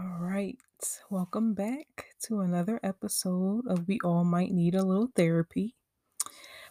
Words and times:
All 0.00 0.16
right. 0.18 0.56
Welcome 1.10 1.52
back 1.52 2.06
to 2.22 2.40
another 2.40 2.80
episode 2.82 3.66
of 3.66 3.86
We 3.86 3.98
All 4.02 4.24
Might 4.24 4.50
Need 4.50 4.74
a 4.74 4.82
Little 4.82 5.10
Therapy. 5.14 5.74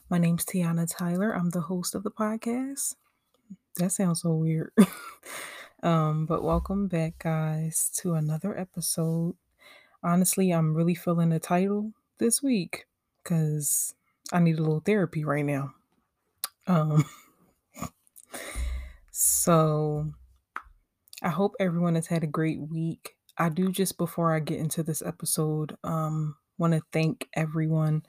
My 0.10 0.18
name's 0.18 0.46
Tiana 0.46 0.88
Tyler. 0.90 1.36
I'm 1.36 1.52
the 1.52 1.62
host 1.62 1.94
of 1.94 2.02
the 2.02 2.10
podcast. 2.10 2.96
That 3.76 3.92
sounds 3.92 4.24
so 4.24 4.34
weird. 4.34 4.72
um, 5.84 6.26
but 6.26 6.44
welcome 6.44 6.88
back, 6.88 7.20
guys, 7.20 7.92
to 7.98 8.16
another 8.16 8.58
episode. 8.58 9.36
Honestly, 10.02 10.50
I'm 10.50 10.74
really 10.74 10.96
feeling 10.96 11.30
the 11.30 11.40
title 11.40 11.94
this 12.18 12.42
week 12.42 12.88
because 13.22 13.94
I 14.34 14.40
need 14.40 14.58
a 14.58 14.64
little 14.64 14.82
therapy 14.84 15.24
right 15.24 15.46
now. 15.46 15.76
Um, 16.66 17.06
so 19.12 20.14
I 21.22 21.30
hope 21.30 21.54
everyone 21.60 21.94
has 21.94 22.08
had 22.08 22.24
a 22.24 22.28
great 22.28 22.60
week. 22.60 23.18
I 23.40 23.50
do 23.50 23.72
just 23.72 23.98
before 23.98 24.36
I 24.36 24.40
get 24.40 24.60
into 24.60 24.84
this 24.84 25.02
episode, 25.02 25.78
um, 25.84 26.36
want 26.58 26.74
to 26.74 26.82
thank 26.92 27.30
everyone 27.34 28.04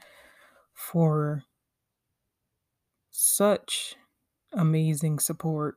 for 0.75 1.45
such 3.11 3.95
amazing 4.53 5.21
support 5.21 5.77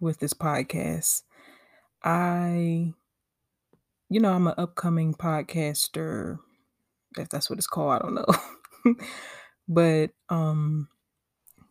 with 0.00 0.18
this 0.18 0.34
podcast. 0.34 1.22
I, 2.04 2.92
you 4.10 4.20
know, 4.20 4.32
I'm 4.32 4.46
an 4.46 4.54
upcoming 4.58 5.14
podcaster, 5.14 6.38
if 7.16 7.28
that's 7.30 7.48
what 7.48 7.58
it's 7.58 7.66
called, 7.66 7.92
I 7.92 7.98
don't 8.00 8.14
know. 8.14 8.94
but 9.68 10.10
um 10.30 10.88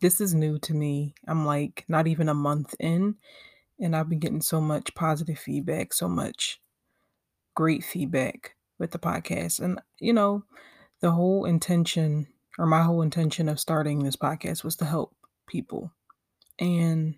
this 0.00 0.20
is 0.20 0.34
new 0.34 0.58
to 0.60 0.74
me. 0.74 1.14
I'm 1.28 1.44
like 1.46 1.84
not 1.88 2.06
even 2.06 2.28
a 2.28 2.34
month 2.34 2.74
in, 2.80 3.16
and 3.78 3.94
I've 3.94 4.08
been 4.08 4.18
getting 4.18 4.40
so 4.42 4.60
much 4.60 4.94
positive 4.94 5.38
feedback, 5.38 5.92
so 5.92 6.08
much 6.08 6.60
great 7.54 7.84
feedback 7.84 8.54
with 8.78 8.90
the 8.90 8.98
podcast. 8.98 9.60
And, 9.60 9.80
you 9.98 10.12
know, 10.12 10.44
the 11.00 11.12
whole 11.12 11.44
intention 11.44 12.26
or 12.58 12.66
my 12.66 12.82
whole 12.82 13.02
intention 13.02 13.48
of 13.48 13.60
starting 13.60 14.00
this 14.00 14.16
podcast 14.16 14.64
was 14.64 14.76
to 14.76 14.84
help 14.84 15.14
people. 15.46 15.92
And 16.58 17.14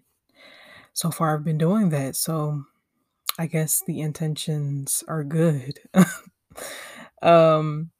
so 0.92 1.10
far 1.10 1.34
I've 1.34 1.44
been 1.44 1.58
doing 1.58 1.88
that. 1.90 2.16
So 2.16 2.64
I 3.38 3.46
guess 3.46 3.82
the 3.86 4.00
intentions 4.00 5.02
are 5.08 5.24
good. 5.24 5.80
um 7.22 7.90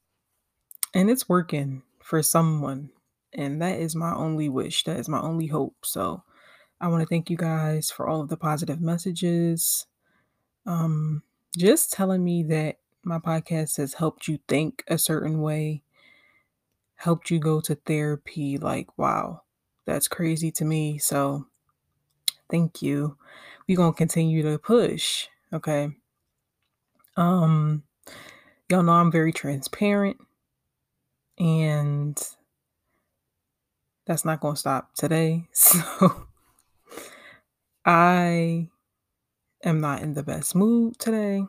and 0.95 1.11
it's 1.11 1.29
working 1.29 1.83
for 2.03 2.23
someone. 2.23 2.91
And 3.33 3.63
that 3.63 3.81
is 3.81 3.97
my 3.97 4.15
only 4.15 4.49
wish. 4.49 4.85
That 4.85 4.99
is 4.99 5.09
my 5.09 5.21
only 5.21 5.47
hope. 5.47 5.77
So 5.85 6.23
I 6.81 6.89
want 6.89 7.03
to 7.03 7.09
thank 7.09 7.31
you 7.31 7.37
guys 7.37 7.91
for 7.91 8.07
all 8.07 8.21
of 8.21 8.29
the 8.29 8.37
positive 8.37 8.81
messages. 8.81 9.87
Um 10.67 11.23
just 11.57 11.93
telling 11.93 12.25
me 12.25 12.43
that 12.45 12.79
my 13.05 13.19
podcast 13.19 13.77
has 13.77 13.95
helped 13.95 14.29
you 14.29 14.39
think 14.49 14.85
a 14.89 14.97
certain 14.99 15.41
way, 15.41 15.83
helped 16.97 17.31
you 17.31 17.39
go 17.39 17.61
to 17.61 17.75
therapy. 17.75 18.59
Like, 18.59 18.97
wow, 18.97 19.43
that's 19.85 20.09
crazy 20.09 20.51
to 20.53 20.65
me. 20.65 20.99
So, 20.99 21.47
thank 22.51 22.83
you. 22.83 23.17
We're 23.69 23.77
going 23.77 23.93
to 23.93 23.97
continue 23.97 24.43
to 24.43 24.59
push. 24.59 25.29
Okay. 25.53 25.91
Um, 27.17 27.83
y'all 28.69 28.83
know 28.83 28.93
I'm 28.93 29.13
very 29.13 29.33
transparent, 29.33 30.17
and 31.39 32.21
that's 34.07 34.25
not 34.25 34.41
going 34.41 34.55
to 34.55 34.61
stop 34.61 34.95
today. 34.95 35.49
So, 35.55 36.27
I 37.85 38.69
am 39.65 39.81
not 39.81 40.03
in 40.03 40.15
the 40.15 40.23
best 40.23 40.55
mood 40.55 40.99
today. 40.99 41.45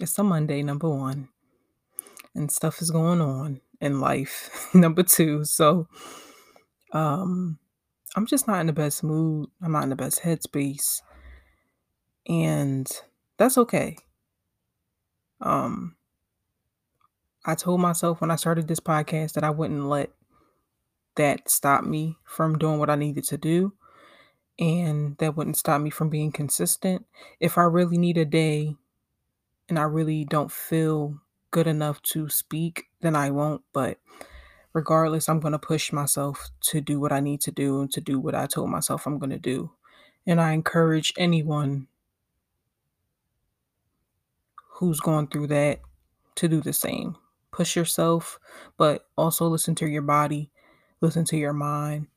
It's 0.00 0.18
a 0.18 0.24
Monday, 0.24 0.62
number 0.62 0.88
one, 0.88 1.28
and 2.34 2.50
stuff 2.50 2.80
is 2.80 2.90
going 2.90 3.20
on 3.20 3.60
in 3.80 4.00
life, 4.00 4.68
number 4.74 5.02
two. 5.02 5.44
So, 5.44 5.88
um, 6.92 7.58
I'm 8.16 8.26
just 8.26 8.46
not 8.46 8.60
in 8.60 8.66
the 8.66 8.72
best 8.72 9.04
mood. 9.04 9.48
I'm 9.62 9.72
not 9.72 9.84
in 9.84 9.90
the 9.90 9.96
best 9.96 10.22
headspace, 10.22 11.02
and 12.26 12.90
that's 13.36 13.58
okay. 13.58 13.96
Um, 15.40 15.96
I 17.44 17.54
told 17.54 17.80
myself 17.80 18.20
when 18.20 18.30
I 18.30 18.36
started 18.36 18.68
this 18.68 18.80
podcast 18.80 19.32
that 19.34 19.44
I 19.44 19.50
wouldn't 19.50 19.86
let 19.86 20.10
that 21.16 21.48
stop 21.50 21.84
me 21.84 22.16
from 22.24 22.58
doing 22.58 22.78
what 22.78 22.90
I 22.90 22.96
needed 22.96 23.24
to 23.24 23.38
do 23.38 23.72
and 24.60 25.16
that 25.18 25.36
wouldn't 25.36 25.56
stop 25.56 25.80
me 25.80 25.88
from 25.88 26.10
being 26.10 26.30
consistent. 26.30 27.06
If 27.40 27.56
I 27.56 27.62
really 27.62 27.96
need 27.96 28.18
a 28.18 28.26
day 28.26 28.76
and 29.68 29.78
I 29.78 29.84
really 29.84 30.24
don't 30.26 30.52
feel 30.52 31.18
good 31.50 31.66
enough 31.66 32.02
to 32.02 32.28
speak, 32.28 32.84
then 33.00 33.16
I 33.16 33.30
won't. 33.30 33.62
But 33.72 33.98
regardless, 34.74 35.28
I'm 35.28 35.40
going 35.40 35.52
to 35.52 35.58
push 35.58 35.92
myself 35.92 36.50
to 36.66 36.82
do 36.82 37.00
what 37.00 37.10
I 37.10 37.20
need 37.20 37.40
to 37.42 37.50
do 37.50 37.80
and 37.80 37.90
to 37.92 38.02
do 38.02 38.20
what 38.20 38.34
I 38.34 38.46
told 38.46 38.68
myself 38.68 39.06
I'm 39.06 39.18
going 39.18 39.30
to 39.30 39.38
do. 39.38 39.72
And 40.26 40.38
I 40.38 40.52
encourage 40.52 41.14
anyone 41.16 41.88
who's 44.74 45.00
going 45.00 45.28
through 45.28 45.46
that 45.48 45.80
to 46.36 46.48
do 46.48 46.60
the 46.60 46.74
same. 46.74 47.16
Push 47.50 47.76
yourself, 47.76 48.38
but 48.76 49.08
also 49.16 49.46
listen 49.46 49.74
to 49.76 49.88
your 49.88 50.02
body, 50.02 50.50
listen 51.00 51.24
to 51.24 51.36
your 51.36 51.54
mind. 51.54 52.08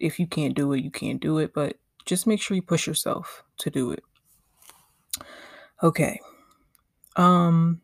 If 0.00 0.18
you 0.18 0.26
can't 0.26 0.54
do 0.54 0.72
it, 0.72 0.82
you 0.82 0.90
can't 0.90 1.20
do 1.20 1.38
it, 1.38 1.52
but 1.54 1.76
just 2.04 2.26
make 2.26 2.40
sure 2.40 2.54
you 2.54 2.62
push 2.62 2.86
yourself 2.86 3.42
to 3.58 3.70
do 3.70 3.90
it. 3.90 4.02
Okay. 5.82 6.20
Um 7.16 7.80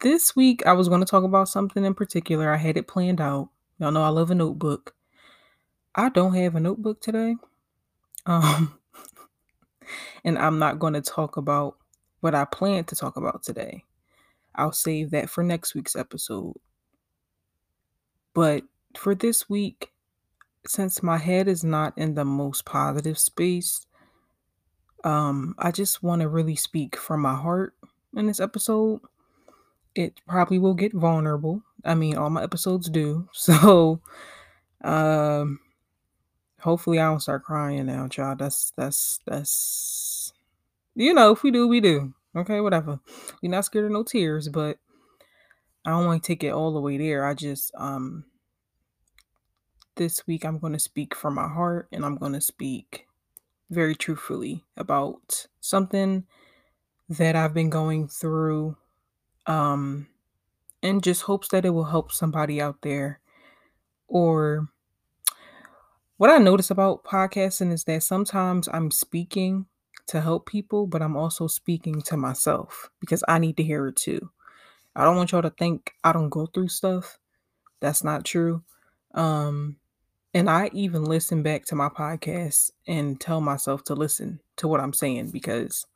this 0.00 0.34
week 0.34 0.66
I 0.66 0.72
was 0.72 0.88
going 0.88 1.00
to 1.00 1.06
talk 1.06 1.22
about 1.22 1.48
something 1.48 1.84
in 1.84 1.94
particular. 1.94 2.52
I 2.52 2.56
had 2.56 2.76
it 2.76 2.88
planned 2.88 3.20
out. 3.20 3.50
Y'all 3.78 3.92
know 3.92 4.02
I 4.02 4.08
love 4.08 4.30
a 4.30 4.34
notebook. 4.34 4.94
I 5.94 6.08
don't 6.08 6.34
have 6.34 6.56
a 6.56 6.60
notebook 6.60 7.00
today. 7.00 7.36
Um 8.26 8.78
and 10.24 10.38
I'm 10.38 10.58
not 10.58 10.78
going 10.78 10.94
to 10.94 11.00
talk 11.00 11.36
about 11.36 11.76
what 12.20 12.34
I 12.34 12.44
plan 12.44 12.84
to 12.84 12.96
talk 12.96 13.16
about 13.16 13.42
today. 13.42 13.84
I'll 14.54 14.72
save 14.72 15.10
that 15.10 15.30
for 15.30 15.42
next 15.42 15.74
week's 15.74 15.96
episode. 15.96 16.56
But 18.34 18.64
for 18.96 19.14
this 19.14 19.48
week, 19.48 19.91
since 20.66 21.02
my 21.02 21.18
head 21.18 21.48
is 21.48 21.64
not 21.64 21.96
in 21.96 22.14
the 22.14 22.24
most 22.24 22.64
positive 22.64 23.18
space, 23.18 23.86
um, 25.04 25.54
I 25.58 25.70
just 25.70 26.02
want 26.02 26.22
to 26.22 26.28
really 26.28 26.56
speak 26.56 26.96
from 26.96 27.20
my 27.20 27.34
heart 27.34 27.74
in 28.16 28.26
this 28.26 28.40
episode. 28.40 29.00
It 29.94 30.20
probably 30.26 30.58
will 30.58 30.74
get 30.74 30.92
vulnerable. 30.92 31.62
I 31.84 31.94
mean, 31.94 32.16
all 32.16 32.30
my 32.30 32.42
episodes 32.42 32.88
do. 32.88 33.28
So, 33.32 34.00
um, 34.82 35.60
hopefully 36.60 36.98
I 36.98 37.04
don't 37.04 37.20
start 37.20 37.44
crying 37.44 37.86
now, 37.86 38.08
child. 38.08 38.38
That's 38.38 38.72
that's 38.76 39.20
that's 39.26 40.32
you 40.94 41.14
know, 41.14 41.32
if 41.32 41.42
we 41.42 41.50
do, 41.50 41.68
we 41.68 41.80
do. 41.80 42.14
Okay, 42.34 42.60
whatever. 42.60 43.00
We're 43.42 43.50
not 43.50 43.64
scared 43.64 43.86
of 43.86 43.90
no 43.90 44.02
tears, 44.02 44.48
but 44.48 44.78
I 45.84 45.90
don't 45.90 46.06
want 46.06 46.22
to 46.22 46.26
take 46.26 46.44
it 46.44 46.52
all 46.52 46.72
the 46.72 46.80
way 46.80 46.96
there. 46.96 47.26
I 47.26 47.34
just 47.34 47.72
um 47.76 48.24
this 49.96 50.26
week 50.26 50.44
I'm 50.44 50.58
going 50.58 50.72
to 50.72 50.78
speak 50.78 51.14
from 51.14 51.34
my 51.34 51.48
heart 51.48 51.88
and 51.92 52.04
I'm 52.04 52.16
going 52.16 52.32
to 52.32 52.40
speak 52.40 53.06
very 53.70 53.94
truthfully 53.94 54.64
about 54.76 55.46
something 55.60 56.24
that 57.08 57.36
I've 57.36 57.54
been 57.54 57.70
going 57.70 58.08
through 58.08 58.76
um 59.46 60.06
and 60.82 61.02
just 61.02 61.22
hopes 61.22 61.48
that 61.48 61.64
it 61.64 61.70
will 61.70 61.84
help 61.84 62.12
somebody 62.12 62.60
out 62.60 62.82
there 62.82 63.20
or 64.08 64.68
what 66.22 66.30
I 66.30 66.38
notice 66.38 66.70
about 66.70 67.02
podcasting 67.02 67.72
is 67.72 67.82
that 67.84 68.02
sometimes 68.04 68.68
I'm 68.72 68.92
speaking 68.92 69.66
to 70.06 70.20
help 70.20 70.46
people, 70.46 70.86
but 70.86 71.02
I'm 71.02 71.16
also 71.16 71.48
speaking 71.48 72.00
to 72.02 72.16
myself 72.16 72.90
because 73.00 73.24
I 73.26 73.38
need 73.38 73.56
to 73.56 73.64
hear 73.64 73.88
it 73.88 73.96
too. 73.96 74.30
I 74.94 75.02
don't 75.04 75.16
want 75.16 75.32
y'all 75.32 75.42
to 75.42 75.50
think 75.50 75.94
I 76.04 76.12
don't 76.12 76.28
go 76.28 76.46
through 76.46 76.68
stuff. 76.68 77.18
That's 77.80 78.04
not 78.04 78.24
true. 78.24 78.62
Um 79.14 79.78
and 80.34 80.48
I 80.48 80.70
even 80.72 81.04
listen 81.04 81.42
back 81.42 81.66
to 81.66 81.74
my 81.74 81.88
podcast 81.88 82.70
and 82.86 83.20
tell 83.20 83.40
myself 83.40 83.84
to 83.84 83.94
listen 83.94 84.40
to 84.56 84.68
what 84.68 84.80
I'm 84.80 84.94
saying 84.94 85.30
because 85.30 85.86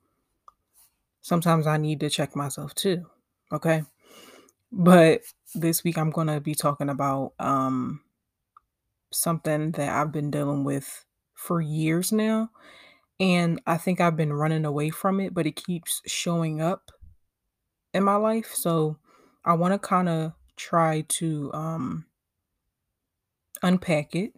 sometimes 1.23 1.67
I 1.67 1.79
need 1.79 2.01
to 2.01 2.11
check 2.11 2.37
myself 2.37 2.75
too. 2.75 3.07
Okay. 3.51 3.83
But 4.71 5.23
this 5.55 5.83
week 5.85 5.97
I'm 5.97 6.11
going 6.11 6.27
to 6.27 6.41
be 6.41 6.55
talking 6.55 6.91
about 6.91 7.33
um, 7.39 8.01
something 9.11 9.73
that 9.73 9.89
I've 9.89 10.13
been 10.13 10.31
dealing 10.31 10.65
with 10.65 11.05
for 11.35 11.61
years 11.61 12.13
now. 12.13 12.51
And 13.19 13.63
I 13.67 13.79
think 13.79 14.01
I've 14.01 14.17
been 14.17 14.35
running 14.35 14.67
away 14.67 14.91
from 14.91 15.21
it, 15.21 15.33
but 15.33 15.47
it 15.47 15.57
keeps 15.57 16.03
showing 16.07 16.61
up 16.61 16.91
in 17.95 18.05
my 18.05 18.17
life. 18.17 18.53
So 18.53 18.99
I 19.45 19.55
want 19.55 19.73
to 19.73 19.79
kind 19.79 20.11
of 20.11 20.33
try 20.57 21.07
to 21.09 21.51
um, 21.55 22.07
unpack 23.63 24.15
it 24.15 24.33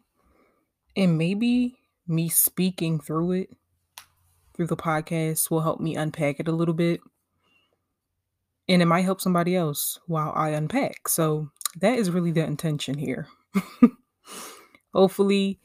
and 0.97 1.19
maybe 1.19 1.76
me 2.06 2.29
speaking 2.29 3.00
through 3.00 3.32
it 3.32 3.50
through 4.59 4.67
the 4.67 4.76
podcast 4.76 5.50
will 5.50 5.61
help 5.61 5.81
me 5.81 5.94
unpack 5.94 6.41
it 6.41 6.49
a 6.49 6.53
little 6.53 6.75
bit. 6.75 7.00
And 8.69 8.82
it 8.82 8.87
might 8.87 9.03
help 9.03 9.20
somebody 9.20 9.55
else 9.55 10.00
while 10.06 10.32
I 10.35 10.50
unpack. 10.50 11.09
So 11.09 11.50
that 11.81 11.97
is 11.97 12.11
really 12.11 12.32
the 12.32 12.44
intention 12.44 12.99
here. 12.99 13.29
Hopefully 14.94 15.61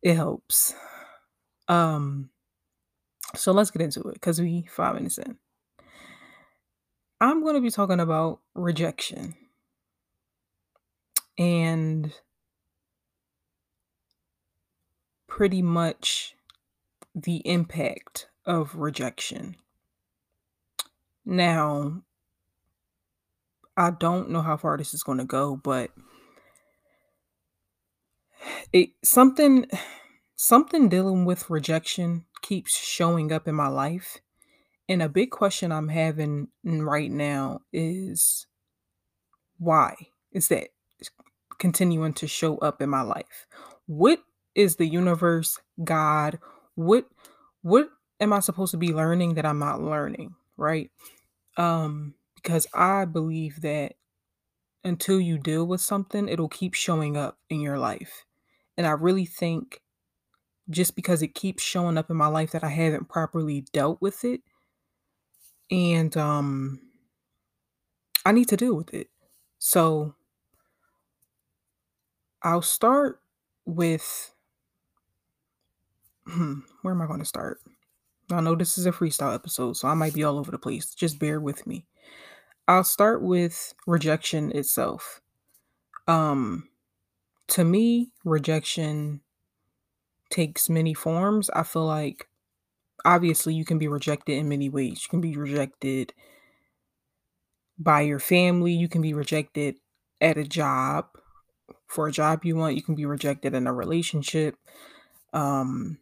it 0.00 0.14
helps. 0.14 0.74
Um 1.68 2.30
so 3.34 3.52
let's 3.52 3.70
get 3.70 3.82
into 3.82 4.00
it 4.08 4.14
because 4.14 4.40
we 4.40 4.66
five 4.70 4.94
minutes 4.94 5.18
in. 5.18 5.36
I'm 7.20 7.42
going 7.42 7.54
to 7.54 7.60
be 7.60 7.70
talking 7.70 8.00
about 8.00 8.40
rejection 8.54 9.34
and 11.36 12.12
pretty 15.30 15.62
much 15.62 16.34
the 17.14 17.36
impact 17.46 18.26
of 18.44 18.74
rejection. 18.74 19.56
Now, 21.24 22.02
I 23.76 23.90
don't 23.92 24.30
know 24.30 24.42
how 24.42 24.56
far 24.56 24.76
this 24.76 24.92
is 24.92 25.02
going 25.02 25.18
to 25.18 25.24
go, 25.24 25.56
but 25.56 25.92
it 28.72 28.90
something 29.02 29.66
something 30.34 30.88
dealing 30.88 31.24
with 31.24 31.48
rejection 31.48 32.26
keeps 32.42 32.76
showing 32.76 33.32
up 33.32 33.46
in 33.46 33.54
my 33.54 33.68
life. 33.68 34.18
And 34.88 35.00
a 35.00 35.08
big 35.08 35.30
question 35.30 35.70
I'm 35.70 35.88
having 35.88 36.48
right 36.64 37.10
now 37.10 37.60
is 37.72 38.46
why 39.58 39.94
is 40.32 40.48
that 40.48 40.68
continuing 41.58 42.14
to 42.14 42.26
show 42.26 42.58
up 42.58 42.82
in 42.82 42.90
my 42.90 43.02
life? 43.02 43.46
What 43.86 44.20
is 44.54 44.76
the 44.76 44.86
universe, 44.86 45.58
God, 45.82 46.38
what 46.74 47.06
what 47.62 47.90
am 48.20 48.32
I 48.32 48.40
supposed 48.40 48.72
to 48.72 48.78
be 48.78 48.92
learning 48.92 49.34
that 49.34 49.46
I'm 49.46 49.58
not 49.58 49.82
learning, 49.82 50.34
right? 50.56 50.90
Um 51.56 52.14
because 52.36 52.66
I 52.74 53.04
believe 53.06 53.62
that 53.62 53.94
until 54.84 55.20
you 55.20 55.38
deal 55.38 55.66
with 55.66 55.80
something, 55.80 56.28
it'll 56.28 56.48
keep 56.48 56.74
showing 56.74 57.16
up 57.16 57.38
in 57.50 57.60
your 57.60 57.78
life. 57.78 58.24
And 58.76 58.86
I 58.86 58.92
really 58.92 59.26
think 59.26 59.82
just 60.70 60.96
because 60.96 61.22
it 61.22 61.34
keeps 61.34 61.62
showing 61.62 61.98
up 61.98 62.10
in 62.10 62.16
my 62.16 62.28
life 62.28 62.52
that 62.52 62.64
I 62.64 62.70
haven't 62.70 63.08
properly 63.08 63.66
dealt 63.72 64.00
with 64.02 64.24
it 64.24 64.42
and 65.70 66.16
um 66.16 66.80
I 68.24 68.32
need 68.32 68.48
to 68.48 68.56
deal 68.56 68.74
with 68.74 68.92
it. 68.94 69.08
So 69.58 70.14
I'll 72.42 72.62
start 72.62 73.20
with 73.66 74.34
where 76.82 76.94
am 76.94 77.02
I 77.02 77.06
going 77.06 77.20
to 77.20 77.24
start? 77.24 77.60
I 78.30 78.40
know 78.40 78.54
this 78.54 78.78
is 78.78 78.86
a 78.86 78.92
freestyle 78.92 79.34
episode, 79.34 79.76
so 79.76 79.88
I 79.88 79.94
might 79.94 80.14
be 80.14 80.24
all 80.24 80.38
over 80.38 80.50
the 80.50 80.58
place. 80.58 80.94
Just 80.94 81.18
bear 81.18 81.40
with 81.40 81.66
me. 81.66 81.86
I'll 82.68 82.84
start 82.84 83.22
with 83.22 83.74
rejection 83.86 84.52
itself. 84.52 85.20
Um 86.06 86.68
to 87.48 87.64
me, 87.64 88.12
rejection 88.24 89.22
takes 90.30 90.70
many 90.70 90.94
forms. 90.94 91.50
I 91.50 91.64
feel 91.64 91.84
like 91.84 92.28
obviously 93.04 93.54
you 93.54 93.64
can 93.64 93.78
be 93.78 93.88
rejected 93.88 94.34
in 94.34 94.48
many 94.48 94.68
ways. 94.68 95.02
You 95.02 95.10
can 95.10 95.20
be 95.20 95.36
rejected 95.36 96.14
by 97.76 98.02
your 98.02 98.20
family, 98.20 98.72
you 98.72 98.88
can 98.88 99.02
be 99.02 99.14
rejected 99.14 99.76
at 100.20 100.38
a 100.38 100.44
job 100.44 101.06
for 101.88 102.06
a 102.06 102.12
job 102.12 102.44
you 102.44 102.54
want, 102.54 102.76
you 102.76 102.82
can 102.82 102.94
be 102.94 103.06
rejected 103.06 103.54
in 103.54 103.66
a 103.66 103.72
relationship. 103.72 104.54
Um 105.32 105.98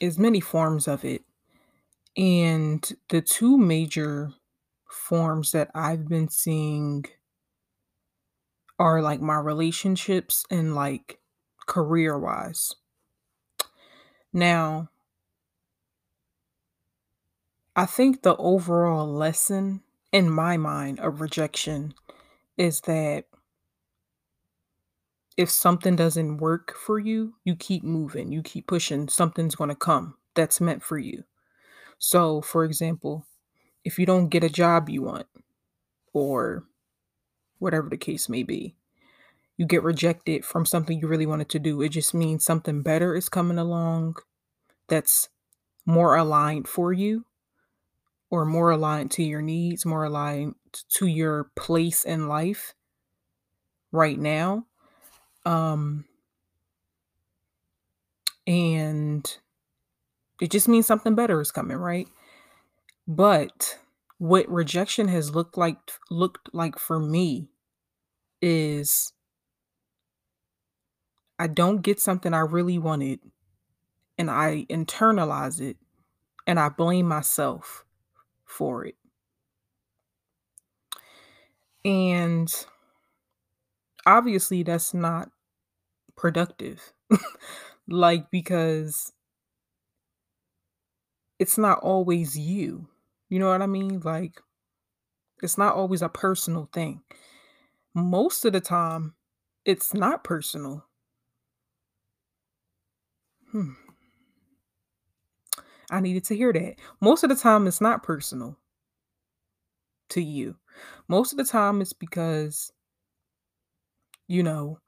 there's 0.00 0.18
many 0.18 0.40
forms 0.40 0.88
of 0.88 1.04
it. 1.04 1.24
And 2.16 2.90
the 3.08 3.20
two 3.20 3.58
major 3.58 4.32
forms 4.90 5.52
that 5.52 5.70
I've 5.74 6.08
been 6.08 6.28
seeing 6.28 7.04
are 8.78 9.02
like 9.02 9.20
my 9.20 9.38
relationships 9.38 10.44
and 10.50 10.74
like 10.74 11.18
career 11.66 12.18
wise. 12.18 12.74
Now, 14.32 14.90
I 17.76 17.86
think 17.86 18.22
the 18.22 18.36
overall 18.36 19.06
lesson 19.06 19.82
in 20.12 20.30
my 20.30 20.56
mind 20.56 21.00
of 21.00 21.20
rejection 21.20 21.94
is 22.56 22.82
that 22.82 23.26
if 25.36 25.50
something 25.50 25.96
doesn't 25.96 26.38
work 26.38 26.74
for 26.76 26.98
you, 26.98 27.34
you 27.44 27.56
keep 27.56 27.82
moving, 27.82 28.32
you 28.32 28.42
keep 28.42 28.66
pushing, 28.66 29.08
something's 29.08 29.54
going 29.54 29.70
to 29.70 29.76
come 29.76 30.14
that's 30.34 30.60
meant 30.60 30.82
for 30.82 30.98
you. 30.98 31.24
So, 31.98 32.40
for 32.40 32.64
example, 32.64 33.26
if 33.84 33.98
you 33.98 34.06
don't 34.06 34.28
get 34.28 34.44
a 34.44 34.48
job 34.48 34.88
you 34.88 35.02
want, 35.02 35.26
or 36.12 36.64
whatever 37.58 37.88
the 37.88 37.96
case 37.96 38.28
may 38.28 38.42
be, 38.42 38.76
you 39.56 39.66
get 39.66 39.82
rejected 39.82 40.44
from 40.44 40.66
something 40.66 40.98
you 40.98 41.08
really 41.08 41.26
wanted 41.26 41.48
to 41.50 41.58
do. 41.58 41.82
It 41.82 41.90
just 41.90 42.14
means 42.14 42.44
something 42.44 42.82
better 42.82 43.14
is 43.14 43.28
coming 43.28 43.58
along 43.58 44.16
that's 44.88 45.28
more 45.86 46.16
aligned 46.16 46.66
for 46.66 46.92
you 46.92 47.24
or 48.30 48.44
more 48.44 48.70
aligned 48.70 49.10
to 49.12 49.22
your 49.22 49.42
needs, 49.42 49.86
more 49.86 50.04
aligned 50.04 50.54
to 50.88 51.06
your 51.06 51.50
place 51.56 52.04
in 52.04 52.26
life 52.28 52.74
right 53.92 54.18
now. 54.18 54.66
Um 55.44 56.04
and 58.46 59.38
it 60.40 60.50
just 60.50 60.68
means 60.68 60.86
something 60.86 61.14
better 61.14 61.40
is 61.40 61.50
coming, 61.50 61.76
right? 61.76 62.08
But 63.08 63.78
what 64.18 64.48
rejection 64.48 65.08
has 65.08 65.34
looked 65.34 65.56
like 65.56 65.78
looked 66.10 66.50
like 66.54 66.78
for 66.78 66.98
me 67.00 67.48
is 68.42 69.12
I 71.38 71.46
don't 71.46 71.82
get 71.82 72.00
something 72.00 72.32
I 72.32 72.40
really 72.40 72.78
wanted 72.78 73.20
and 74.18 74.30
I 74.30 74.66
internalize 74.70 75.60
it 75.60 75.76
and 76.46 76.60
I 76.60 76.68
blame 76.70 77.08
myself 77.08 77.84
for 78.46 78.84
it. 78.86 78.96
And 81.84 82.52
obviously 84.06 84.62
that's 84.62 84.94
not 84.94 85.30
productive. 86.16 86.92
like 87.88 88.30
because 88.30 89.12
it's 91.38 91.58
not 91.58 91.80
always 91.80 92.38
you. 92.38 92.88
You 93.28 93.38
know 93.38 93.48
what 93.48 93.62
I 93.62 93.66
mean? 93.66 94.00
Like 94.00 94.40
it's 95.42 95.58
not 95.58 95.74
always 95.74 96.02
a 96.02 96.08
personal 96.08 96.68
thing. 96.72 97.02
Most 97.94 98.44
of 98.44 98.52
the 98.52 98.60
time 98.60 99.14
it's 99.64 99.94
not 99.94 100.24
personal. 100.24 100.84
Hmm. 103.50 103.72
I 105.90 106.00
needed 106.00 106.24
to 106.24 106.36
hear 106.36 106.52
that. 106.52 106.76
Most 107.00 107.22
of 107.22 107.30
the 107.30 107.36
time 107.36 107.66
it's 107.66 107.80
not 107.80 108.02
personal 108.02 108.56
to 110.10 110.20
you. 110.22 110.56
Most 111.08 111.32
of 111.32 111.38
the 111.38 111.44
time 111.44 111.80
it's 111.80 111.92
because 111.92 112.72
you 114.26 114.42
know, 114.42 114.78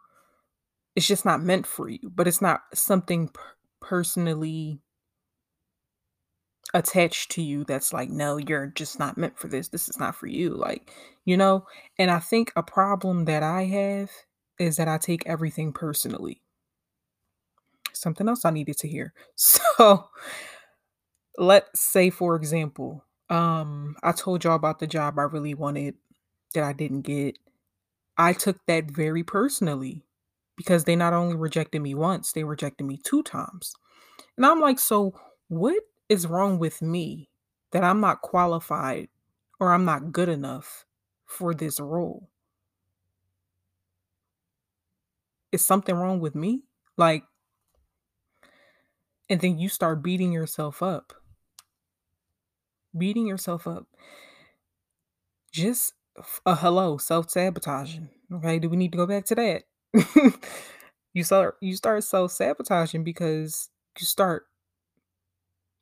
it's 0.96 1.06
just 1.06 1.24
not 1.24 1.42
meant 1.42 1.66
for 1.66 1.88
you, 1.88 2.10
but 2.14 2.26
it's 2.26 2.42
not 2.42 2.62
something 2.74 3.28
per- 3.28 3.42
personally 3.80 4.80
attached 6.74 7.30
to 7.32 7.42
you 7.42 7.64
that's 7.64 7.92
like, 7.92 8.10
no, 8.10 8.36
you're 8.36 8.66
just 8.68 8.98
not 8.98 9.16
meant 9.16 9.38
for 9.38 9.48
this. 9.48 9.68
This 9.68 9.88
is 9.88 9.98
not 9.98 10.14
for 10.14 10.26
you. 10.26 10.50
Like, 10.50 10.90
you 11.24 11.36
know, 11.36 11.66
and 11.98 12.10
I 12.10 12.18
think 12.18 12.52
a 12.56 12.62
problem 12.62 13.24
that 13.26 13.42
I 13.42 13.64
have 13.64 14.10
is 14.58 14.76
that 14.76 14.88
I 14.88 14.98
take 14.98 15.26
everything 15.26 15.72
personally. 15.72 16.42
Something 17.92 18.28
else 18.28 18.44
I 18.44 18.50
needed 18.50 18.78
to 18.78 18.88
hear. 18.88 19.12
So, 19.36 20.08
let's 21.38 21.80
say, 21.80 22.10
for 22.10 22.36
example, 22.36 23.04
um, 23.28 23.96
I 24.02 24.12
told 24.12 24.44
y'all 24.44 24.54
about 24.54 24.78
the 24.78 24.86
job 24.86 25.18
I 25.18 25.22
really 25.22 25.54
wanted 25.54 25.94
that 26.54 26.64
I 26.64 26.72
didn't 26.72 27.02
get. 27.02 27.38
I 28.18 28.34
took 28.34 28.58
that 28.66 28.90
very 28.90 29.24
personally 29.24 30.05
because 30.56 30.84
they 30.84 30.96
not 30.96 31.12
only 31.12 31.36
rejected 31.36 31.80
me 31.80 31.94
once, 31.94 32.32
they 32.32 32.44
rejected 32.44 32.84
me 32.84 32.98
two 33.02 33.22
times. 33.22 33.75
And 34.36 34.46
I'm 34.46 34.60
like, 34.60 34.78
so 34.78 35.14
what 35.48 35.82
is 36.08 36.26
wrong 36.26 36.58
with 36.58 36.82
me 36.82 37.28
that 37.72 37.84
I'm 37.84 38.00
not 38.00 38.22
qualified 38.22 39.08
or 39.60 39.72
I'm 39.72 39.84
not 39.84 40.12
good 40.12 40.28
enough 40.28 40.84
for 41.26 41.54
this 41.54 41.78
role? 41.78 42.28
Is 45.52 45.64
something 45.64 45.94
wrong 45.94 46.20
with 46.20 46.34
me? 46.34 46.64
Like, 46.96 47.25
and 49.28 49.40
then 49.40 49.58
you 49.58 49.68
start 49.68 50.02
beating 50.02 50.32
yourself 50.32 50.82
up. 50.82 51.12
Beating 52.96 53.26
yourself 53.26 53.66
up. 53.66 53.86
Just 55.52 55.94
a 56.44 56.54
hello, 56.54 56.96
self-sabotaging. 56.96 58.08
Okay, 58.32 58.58
do 58.58 58.68
we 58.68 58.76
need 58.76 58.92
to 58.92 58.98
go 58.98 59.06
back 59.06 59.25
to 59.26 59.34
that? 59.34 59.64
you 61.14 61.24
start 61.24 61.56
you 61.60 61.74
start 61.76 62.04
self-sabotaging 62.04 63.04
because 63.04 63.68
you 63.98 64.06
start 64.06 64.44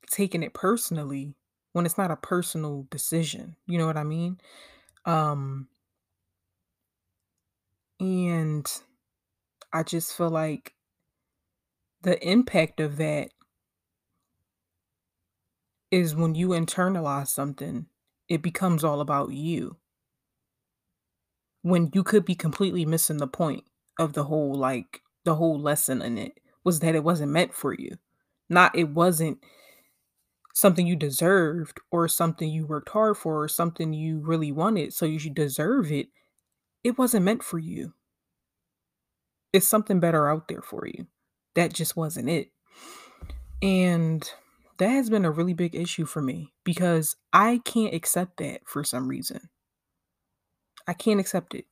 taking 0.09 0.43
it 0.43 0.53
personally 0.53 1.35
when 1.73 1.85
it's 1.85 1.97
not 1.97 2.11
a 2.11 2.15
personal 2.15 2.87
decision. 2.89 3.55
You 3.67 3.77
know 3.77 3.85
what 3.87 3.97
I 3.97 4.03
mean? 4.03 4.39
Um 5.05 5.67
and 7.99 8.65
I 9.73 9.83
just 9.83 10.15
feel 10.15 10.29
like 10.29 10.73
the 12.01 12.17
impact 12.25 12.79
of 12.79 12.97
that 12.97 13.31
is 15.91 16.15
when 16.15 16.35
you 16.35 16.49
internalize 16.49 17.27
something, 17.29 17.87
it 18.29 18.41
becomes 18.41 18.83
all 18.83 19.01
about 19.01 19.31
you. 19.31 19.77
When 21.63 21.89
you 21.93 22.03
could 22.03 22.23
be 22.25 22.35
completely 22.35 22.85
missing 22.85 23.17
the 23.17 23.27
point 23.27 23.65
of 23.99 24.13
the 24.13 24.25
whole 24.25 24.53
like 24.53 25.01
the 25.23 25.35
whole 25.35 25.59
lesson 25.59 26.01
in 26.01 26.17
it 26.17 26.39
was 26.63 26.79
that 26.79 26.95
it 26.95 27.03
wasn't 27.03 27.31
meant 27.31 27.53
for 27.53 27.73
you. 27.73 27.97
Not 28.49 28.75
it 28.77 28.89
wasn't 28.89 29.39
something 30.53 30.87
you 30.87 30.95
deserved 30.95 31.79
or 31.91 32.07
something 32.07 32.49
you 32.49 32.65
worked 32.65 32.89
hard 32.89 33.17
for 33.17 33.43
or 33.43 33.47
something 33.47 33.93
you 33.93 34.19
really 34.19 34.51
wanted, 34.51 34.93
so 34.93 35.05
you 35.05 35.19
should 35.19 35.35
deserve 35.35 35.91
it. 35.91 36.07
It 36.83 36.97
wasn't 36.97 37.25
meant 37.25 37.43
for 37.43 37.59
you. 37.59 37.93
It's 39.51 39.67
something 39.67 39.99
better 39.99 40.29
out 40.29 40.47
there 40.47 40.61
for 40.61 40.87
you. 40.87 41.07
That 41.55 41.73
just 41.73 41.95
wasn't 41.95 42.29
it. 42.29 42.51
And 43.61 44.29
that 44.77 44.89
has 44.89 45.09
been 45.09 45.25
a 45.25 45.31
really 45.31 45.53
big 45.53 45.75
issue 45.75 46.05
for 46.05 46.21
me 46.21 46.53
because 46.63 47.15
I 47.31 47.61
can't 47.63 47.93
accept 47.93 48.37
that 48.37 48.61
for 48.65 48.83
some 48.83 49.07
reason. 49.07 49.49
I 50.87 50.93
can't 50.93 51.19
accept 51.19 51.55
it. 51.55 51.65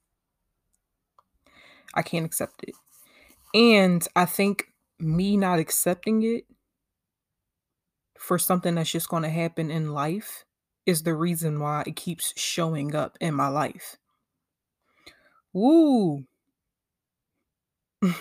I 1.93 2.01
can't 2.01 2.25
accept 2.25 2.63
it. 2.63 2.75
And 3.53 4.05
I 4.15 4.25
think 4.25 4.65
me 4.99 5.37
not 5.37 5.59
accepting 5.59 6.23
it 6.23 6.45
for 8.17 8.39
something 8.39 8.75
that's 8.75 8.91
just 8.91 9.09
going 9.09 9.23
to 9.23 9.29
happen 9.29 9.69
in 9.69 9.93
life 9.93 10.45
is 10.85 11.03
the 11.03 11.13
reason 11.13 11.59
why 11.59 11.83
it 11.85 11.95
keeps 11.95 12.33
showing 12.39 12.95
up 12.95 13.17
in 13.19 13.33
my 13.33 13.47
life. 13.47 13.97
Woo. 15.53 16.25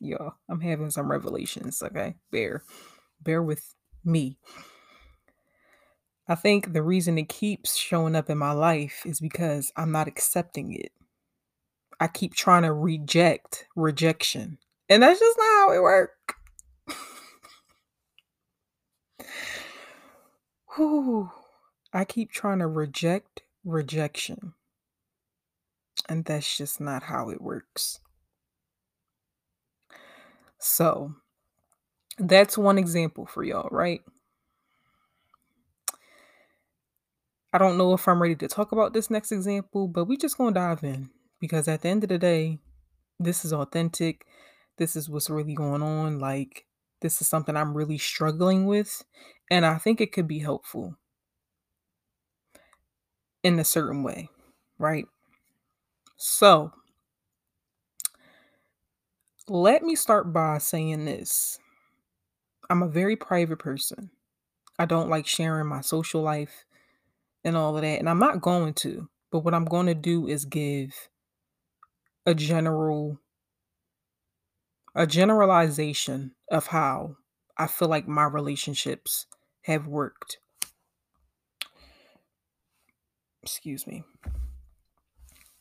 Yo, 0.00 0.34
I'm 0.48 0.60
having 0.60 0.90
some 0.90 1.10
revelations, 1.10 1.82
okay? 1.82 2.14
Bear. 2.30 2.62
Bear 3.22 3.42
with 3.42 3.74
me. 4.04 4.38
I 6.28 6.34
think 6.36 6.72
the 6.72 6.82
reason 6.82 7.18
it 7.18 7.28
keeps 7.28 7.76
showing 7.76 8.14
up 8.14 8.30
in 8.30 8.38
my 8.38 8.52
life 8.52 9.02
is 9.04 9.20
because 9.20 9.72
I'm 9.76 9.90
not 9.90 10.08
accepting 10.08 10.72
it. 10.72 10.92
I 12.00 12.08
keep 12.08 12.34
trying 12.34 12.62
to 12.62 12.72
reject 12.72 13.66
rejection. 13.76 14.56
And 14.88 15.02
that's 15.02 15.20
just 15.20 15.38
not 15.38 15.46
how 15.46 15.72
it 15.72 15.82
works. 15.82 16.34
I 21.92 22.04
keep 22.06 22.32
trying 22.32 22.60
to 22.60 22.66
reject 22.66 23.42
rejection. 23.64 24.54
And 26.08 26.24
that's 26.24 26.56
just 26.56 26.80
not 26.80 27.02
how 27.02 27.28
it 27.28 27.42
works. 27.42 28.00
So, 30.58 31.14
that's 32.18 32.56
one 32.56 32.78
example 32.78 33.26
for 33.26 33.44
y'all, 33.44 33.68
right? 33.70 34.00
I 37.52 37.58
don't 37.58 37.76
know 37.76 37.92
if 37.92 38.08
I'm 38.08 38.22
ready 38.22 38.36
to 38.36 38.48
talk 38.48 38.72
about 38.72 38.94
this 38.94 39.10
next 39.10 39.32
example, 39.32 39.86
but 39.86 40.06
we 40.06 40.16
just 40.16 40.38
going 40.38 40.54
to 40.54 40.60
dive 40.60 40.82
in 40.82 41.10
because 41.40 41.66
at 41.68 41.82
the 41.82 41.88
end 41.88 42.04
of 42.04 42.08
the 42.10 42.18
day, 42.18 42.58
this 43.18 43.44
is 43.44 43.52
authentic. 43.52 44.26
This 44.76 44.96
is 44.96 45.08
what's 45.08 45.30
really 45.30 45.54
going 45.54 45.82
on. 45.82 46.18
Like, 46.18 46.66
this 47.00 47.20
is 47.20 47.28
something 47.28 47.56
I'm 47.56 47.76
really 47.76 47.98
struggling 47.98 48.66
with, 48.66 49.02
and 49.50 49.64
I 49.64 49.78
think 49.78 50.00
it 50.00 50.12
could 50.12 50.28
be 50.28 50.38
helpful 50.38 50.96
in 53.42 53.58
a 53.58 53.64
certain 53.64 54.02
way, 54.02 54.28
right? 54.78 55.06
So, 56.16 56.72
let 59.48 59.82
me 59.82 59.96
start 59.96 60.32
by 60.32 60.58
saying 60.58 61.06
this. 61.06 61.58
I'm 62.68 62.82
a 62.82 62.88
very 62.88 63.16
private 63.16 63.58
person. 63.58 64.10
I 64.78 64.86
don't 64.86 65.10
like 65.10 65.26
sharing 65.26 65.66
my 65.66 65.80
social 65.80 66.22
life 66.22 66.64
and 67.44 67.56
all 67.56 67.76
of 67.76 67.82
that, 67.82 67.98
and 67.98 68.08
I'm 68.08 68.18
not 68.18 68.40
going 68.40 68.74
to. 68.74 69.08
But 69.32 69.40
what 69.40 69.54
I'm 69.54 69.64
going 69.64 69.86
to 69.86 69.94
do 69.94 70.26
is 70.26 70.44
give 70.44 71.08
a 72.26 72.34
general 72.34 73.18
a 74.94 75.06
generalization 75.06 76.32
of 76.50 76.68
how 76.68 77.16
I 77.56 77.66
feel 77.66 77.88
like 77.88 78.08
my 78.08 78.24
relationships 78.24 79.26
have 79.62 79.86
worked. 79.86 80.38
Excuse 83.42 83.86
me. 83.86 84.04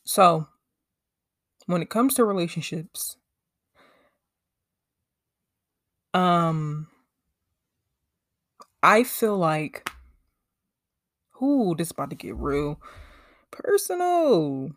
So, 0.04 0.48
when 1.68 1.82
it 1.82 1.90
comes 1.90 2.16
to 2.16 2.26
relationships, 2.26 3.18
um 6.14 6.88
I 8.82 9.04
feel 9.04 9.38
like 9.38 9.90
ooh, 11.42 11.76
this 11.78 11.92
about 11.92 12.10
to 12.10 12.16
get 12.16 12.36
real 12.36 12.82
personal. 13.52 14.72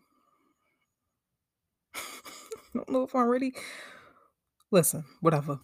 I 1.94 2.00
don't 2.74 2.88
know 2.90 3.02
if 3.04 3.14
I'm 3.14 3.28
ready. 3.28 3.54
Listen, 4.70 5.04
whatever. 5.20 5.60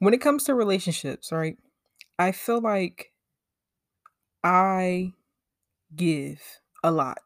When 0.00 0.14
it 0.14 0.20
comes 0.20 0.44
to 0.44 0.54
relationships, 0.54 1.32
right? 1.32 1.56
I 2.18 2.32
feel 2.32 2.60
like 2.60 3.12
I 4.42 5.12
give 5.94 6.40
a 6.82 6.90
lot 6.90 7.18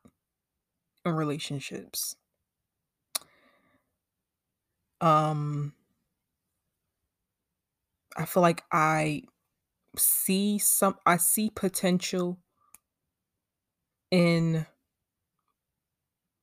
in 1.05 1.15
relationships. 1.15 2.17
Um 5.01 5.75
I 8.17 8.27
feel 8.27 8.43
like 8.43 8.63
I 8.71 9.23
see 9.97 10.59
some 10.59 10.97
I 11.07 11.17
see 11.17 11.51
potential 11.51 12.39
in 14.11 14.67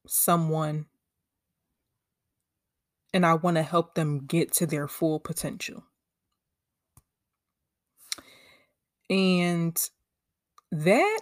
someone 0.07 0.87
and 3.13 3.25
I 3.25 3.33
want 3.33 3.57
to 3.57 3.63
help 3.63 3.95
them 3.95 4.25
get 4.25 4.53
to 4.53 4.65
their 4.65 4.87
full 4.87 5.19
potential. 5.19 5.83
And 9.09 9.77
that 10.71 11.21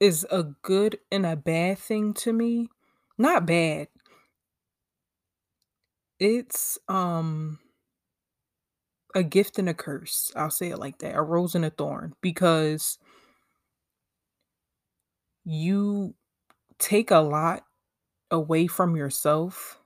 is 0.00 0.26
a 0.30 0.44
good 0.62 0.98
and 1.12 1.26
a 1.26 1.36
bad 1.36 1.78
thing 1.78 2.14
to 2.14 2.32
me. 2.32 2.68
Not 3.18 3.46
bad. 3.46 3.88
It's 6.18 6.78
um 6.88 7.58
a 9.14 9.22
gift 9.22 9.58
and 9.58 9.68
a 9.68 9.74
curse. 9.74 10.32
I'll 10.34 10.50
say 10.50 10.70
it 10.70 10.78
like 10.78 10.98
that. 10.98 11.14
A 11.14 11.22
rose 11.22 11.54
and 11.54 11.64
a 11.64 11.70
thorn 11.70 12.14
because 12.20 12.98
you 15.44 16.14
take 16.78 17.10
a 17.10 17.18
lot 17.18 17.64
away 18.30 18.66
from 18.66 18.96
yourself 18.96 19.78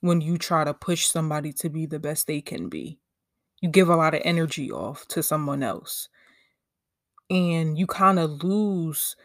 when 0.00 0.20
you 0.20 0.38
try 0.38 0.64
to 0.64 0.74
push 0.74 1.06
somebody 1.06 1.52
to 1.52 1.68
be 1.68 1.86
the 1.86 1.98
best 1.98 2.26
they 2.26 2.40
can 2.40 2.68
be. 2.68 2.98
You 3.60 3.68
give 3.68 3.88
a 3.88 3.96
lot 3.96 4.14
of 4.14 4.22
energy 4.24 4.70
off 4.70 5.06
to 5.08 5.22
someone 5.22 5.62
else. 5.62 6.08
And 7.28 7.78
you 7.78 7.86
kind 7.86 8.18
of 8.18 8.42
lose. 8.42 9.16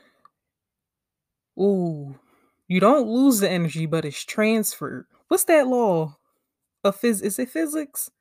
Ooh, 1.58 2.20
you 2.68 2.80
don't 2.80 3.08
lose 3.08 3.40
the 3.40 3.50
energy, 3.50 3.86
but 3.86 4.06
it's 4.06 4.24
transferred. 4.24 5.06
What's 5.30 5.46
that 5.46 5.68
law 5.68 6.18
of 6.84 7.00
phys? 7.00 7.24
Is 7.24 7.40
it 7.40 7.50
physics? 7.50 8.12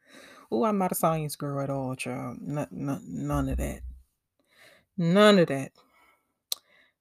Oh, 0.50 0.64
I'm 0.64 0.78
not 0.78 0.92
a 0.92 0.94
science 0.94 1.34
girl 1.34 1.60
at 1.60 1.70
all, 1.70 1.96
child. 1.96 2.38
N- 2.46 2.58
n- 2.58 3.04
none 3.08 3.48
of 3.48 3.56
that. 3.56 3.80
None 4.96 5.38
of 5.40 5.48
that. 5.48 5.72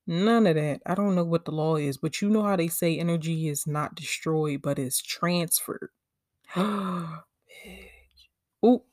None 0.05 0.47
of 0.47 0.55
that. 0.55 0.81
I 0.85 0.95
don't 0.95 1.15
know 1.15 1.23
what 1.23 1.45
the 1.45 1.51
law 1.51 1.77
is, 1.77 1.97
but 1.97 2.21
you 2.21 2.29
know 2.29 2.43
how 2.43 2.55
they 2.57 2.67
say 2.67 2.97
energy 2.97 3.47
is 3.47 3.65
not 3.65 3.95
destroyed, 3.95 4.61
but 4.61 4.77
it's 4.77 5.01
transferred. 5.01 5.89
oh. 6.55 7.23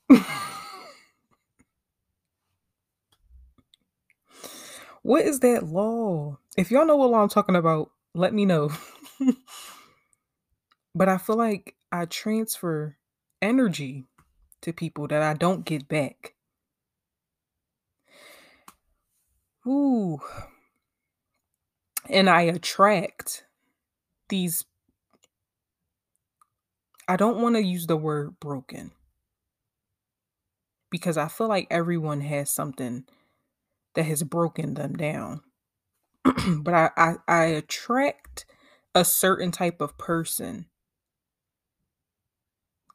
what 5.03 5.25
is 5.25 5.41
that 5.41 5.65
law? 5.67 6.39
If 6.57 6.71
y'all 6.71 6.87
know 6.87 6.97
what 6.97 7.11
law 7.11 7.23
I'm 7.23 7.29
talking 7.29 7.57
about, 7.57 7.91
let 8.15 8.33
me 8.35 8.45
know. 8.45 8.71
but 10.95 11.09
I 11.09 11.19
feel 11.19 11.37
like 11.37 11.75
I 11.91 12.05
transfer 12.07 12.97
energy 13.43 14.07
to 14.63 14.73
people 14.73 15.09
that 15.09 15.23
I 15.23 15.35
don't 15.35 15.65
get 15.65 15.89
back. 15.89 16.35
Ooh. 19.67 20.21
And 22.11 22.31
I 22.31 22.43
attract 22.43 23.45
these 24.31 24.65
I 27.09 27.17
don't 27.17 27.41
want 27.41 27.57
to 27.57 27.63
use 27.63 27.87
the 27.87 27.97
word 27.97 28.41
broken. 28.41 28.93
because 30.91 31.17
I 31.17 31.29
feel 31.29 31.49
like 31.49 31.67
everyone 31.71 32.21
has 32.23 32.51
something 32.51 33.05
that 33.95 34.05
has 34.05 34.23
broken 34.23 34.75
them 34.75 34.95
down. 34.95 35.43
but 36.25 36.75
I, 36.75 36.91
I 36.97 37.15
I 37.29 37.45
attract 37.47 38.47
a 38.95 39.05
certain 39.05 39.53
type 39.53 39.81
of 39.81 39.99
person 39.99 40.67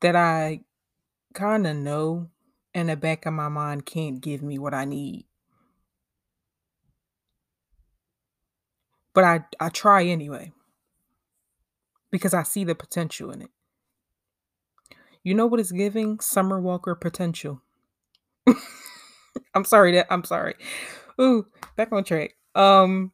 that 0.02 0.16
I 0.16 0.62
kind 1.34 1.68
of 1.68 1.76
know 1.78 2.30
in 2.74 2.88
the 2.88 2.98
back 2.98 3.26
of 3.26 3.34
my 3.34 3.50
mind 3.50 3.86
can't 3.86 4.22
give 4.22 4.44
me 4.44 4.60
what 4.60 4.74
I 4.74 4.86
need. 4.86 5.26
But 9.16 9.26
I 9.26 9.46
I 9.62 9.70
try 9.70 10.06
anyway 10.06 10.54
because 12.12 12.36
I 12.36 12.44
see 12.44 12.64
the 12.64 12.76
potential 12.76 13.32
in 13.32 13.42
it. 13.44 13.52
You 15.24 15.34
know 15.34 15.48
what 15.48 15.60
is 15.60 15.72
giving 15.72 16.20
Summer 16.20 16.62
Walker 16.62 16.94
potential? 16.96 17.62
I'm 19.56 19.66
sorry 19.66 19.94
that 19.94 20.08
I'm 20.12 20.24
sorry. 20.24 20.56
Ooh, 21.20 21.48
back 21.76 21.92
on 21.92 22.04
track. 22.04 22.36
Um 22.56 23.12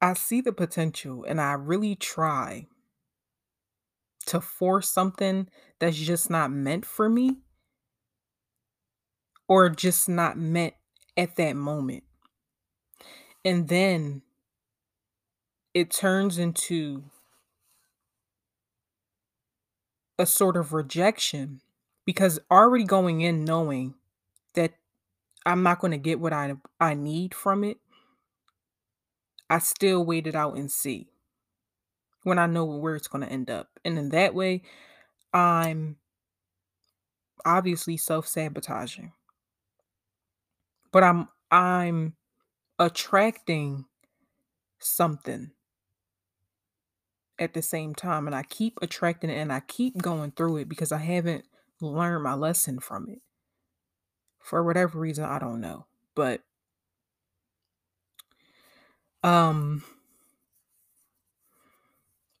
I 0.00 0.14
see 0.14 0.40
the 0.40 0.52
potential 0.52 1.24
and 1.24 1.40
I 1.40 1.54
really 1.54 1.96
try 1.96 2.66
to 4.26 4.40
force 4.40 4.90
something 4.90 5.48
that's 5.78 5.96
just 5.96 6.30
not 6.30 6.50
meant 6.50 6.84
for 6.86 7.08
me 7.08 7.38
or 9.48 9.68
just 9.68 10.08
not 10.08 10.38
meant 10.38 10.74
at 11.16 11.36
that 11.36 11.56
moment. 11.56 12.04
And 13.44 13.68
then 13.68 14.22
it 15.74 15.90
turns 15.90 16.38
into 16.38 17.04
a 20.18 20.24
sort 20.24 20.56
of 20.56 20.72
rejection 20.72 21.60
because 22.04 22.38
already 22.50 22.84
going 22.84 23.20
in 23.20 23.44
knowing 23.44 23.94
that 24.54 24.74
I'm 25.44 25.62
not 25.62 25.80
going 25.80 25.90
to 25.90 25.98
get 25.98 26.20
what 26.20 26.32
I 26.32 26.54
I 26.80 26.94
need 26.94 27.34
from 27.34 27.64
it, 27.64 27.78
I 29.50 29.58
still 29.58 30.04
wait 30.04 30.26
it 30.26 30.34
out 30.34 30.56
and 30.56 30.70
see 30.70 31.08
when 32.22 32.38
I 32.38 32.46
know 32.46 32.64
where 32.64 32.94
it's 32.94 33.08
going 33.08 33.24
to 33.26 33.32
end 33.32 33.50
up. 33.50 33.68
And 33.84 33.98
in 33.98 34.08
that 34.10 34.34
way, 34.34 34.62
I'm 35.32 35.96
obviously 37.44 37.96
self-sabotaging. 37.96 39.12
But 40.92 41.02
I'm 41.02 41.28
I'm 41.50 42.14
attracting 42.78 43.84
something 44.78 45.50
at 47.38 47.54
the 47.54 47.62
same 47.62 47.94
time 47.94 48.26
and 48.26 48.34
I 48.36 48.42
keep 48.44 48.78
attracting 48.82 49.30
it 49.30 49.34
and 49.38 49.52
I 49.52 49.60
keep 49.60 49.98
going 50.00 50.32
through 50.32 50.58
it 50.58 50.68
because 50.68 50.92
I 50.92 50.98
haven't 50.98 51.44
learned 51.80 52.22
my 52.22 52.34
lesson 52.34 52.78
from 52.80 53.08
it. 53.08 53.20
For 54.40 54.62
whatever 54.62 54.98
reason, 54.98 55.24
I 55.24 55.38
don't 55.38 55.60
know. 55.60 55.86
But 56.14 56.42
um 59.22 59.82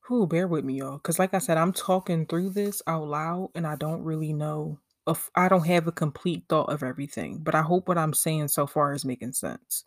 who 0.02 0.26
bear 0.26 0.46
with 0.46 0.64
me 0.64 0.74
y'all 0.74 0.98
cuz 0.98 1.18
like 1.18 1.34
I 1.34 1.38
said 1.38 1.56
I'm 1.56 1.72
talking 1.72 2.26
through 2.26 2.50
this 2.50 2.82
out 2.86 3.08
loud 3.08 3.50
and 3.54 3.66
I 3.66 3.74
don't 3.76 4.02
really 4.04 4.32
know 4.32 4.78
if 5.06 5.30
I 5.34 5.48
don't 5.48 5.66
have 5.66 5.86
a 5.86 5.92
complete 5.92 6.44
thought 6.48 6.70
of 6.70 6.82
everything, 6.82 7.38
but 7.38 7.54
I 7.54 7.62
hope 7.62 7.88
what 7.88 7.98
I'm 7.98 8.14
saying 8.14 8.48
so 8.48 8.66
far 8.66 8.94
is 8.94 9.04
making 9.04 9.32
sense. 9.32 9.84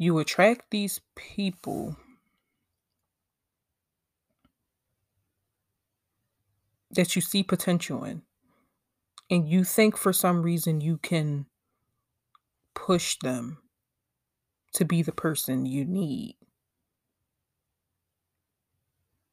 You 0.00 0.18
attract 0.18 0.70
these 0.70 1.02
people 1.14 1.94
that 6.90 7.14
you 7.14 7.20
see 7.20 7.42
potential 7.42 8.02
in 8.04 8.22
and 9.28 9.46
you 9.46 9.62
think 9.62 9.98
for 9.98 10.14
some 10.14 10.40
reason 10.40 10.80
you 10.80 10.96
can 10.96 11.44
push 12.74 13.18
them 13.18 13.58
to 14.72 14.86
be 14.86 15.02
the 15.02 15.12
person 15.12 15.66
you 15.66 15.84
need. 15.84 16.36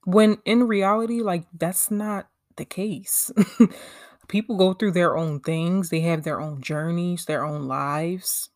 When 0.03 0.39
in 0.43 0.67
reality, 0.67 1.21
like 1.21 1.45
that's 1.57 1.89
not 1.89 2.27
the 2.57 2.65
case. 2.65 3.31
People 4.27 4.57
go 4.57 4.73
through 4.73 4.91
their 4.91 5.15
own 5.15 5.39
things, 5.39 5.91
they 5.91 6.01
have 6.01 6.23
their 6.23 6.41
own 6.41 6.61
journeys, 6.61 7.23
their 7.23 7.45
own 7.45 7.69
lives 7.69 8.49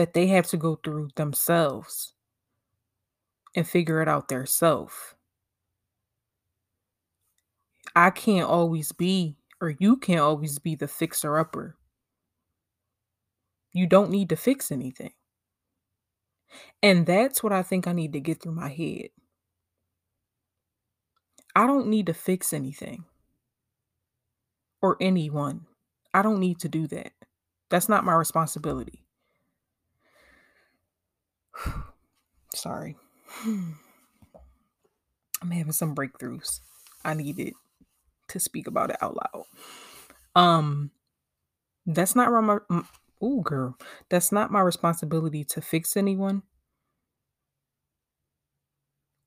that 0.00 0.14
they 0.14 0.28
have 0.28 0.46
to 0.46 0.56
go 0.56 0.76
through 0.76 1.10
themselves 1.14 2.14
and 3.54 3.68
figure 3.68 4.00
it 4.00 4.08
out 4.08 4.28
themselves. 4.28 4.94
I 7.94 8.08
can't 8.08 8.48
always 8.48 8.92
be, 8.92 9.36
or 9.60 9.74
you 9.78 9.98
can't 9.98 10.20
always 10.20 10.58
be 10.58 10.74
the 10.74 10.88
fixer 10.88 11.36
upper. 11.36 11.76
You 13.74 13.86
don't 13.86 14.10
need 14.10 14.30
to 14.30 14.36
fix 14.36 14.72
anything. 14.72 15.12
And 16.82 17.04
that's 17.04 17.42
what 17.42 17.52
I 17.52 17.62
think 17.62 17.86
I 17.86 17.92
need 17.92 18.14
to 18.14 18.20
get 18.20 18.42
through 18.42 18.54
my 18.54 18.70
head. 18.70 19.10
I 21.54 21.66
don't 21.66 21.88
need 21.88 22.06
to 22.06 22.14
fix 22.14 22.54
anything 22.54 23.04
or 24.80 24.96
anyone. 24.98 25.66
I 26.14 26.22
don't 26.22 26.40
need 26.40 26.58
to 26.60 26.70
do 26.70 26.86
that. 26.86 27.12
That's 27.68 27.90
not 27.90 28.06
my 28.06 28.14
responsibility. 28.14 29.04
Sorry. 32.54 32.96
I'm 33.44 33.78
having 35.50 35.72
some 35.72 35.94
breakthroughs. 35.94 36.60
I 37.04 37.14
needed 37.14 37.54
to 38.28 38.38
speak 38.38 38.66
about 38.66 38.90
it 38.90 38.96
out 39.00 39.16
loud. 39.16 39.44
Um 40.34 40.90
that's 41.86 42.14
not 42.14 42.30
my 42.30 42.58
oh 43.20 43.40
girl. 43.40 43.76
That's 44.08 44.32
not 44.32 44.50
my 44.50 44.60
responsibility 44.60 45.44
to 45.44 45.60
fix 45.60 45.96
anyone 45.96 46.42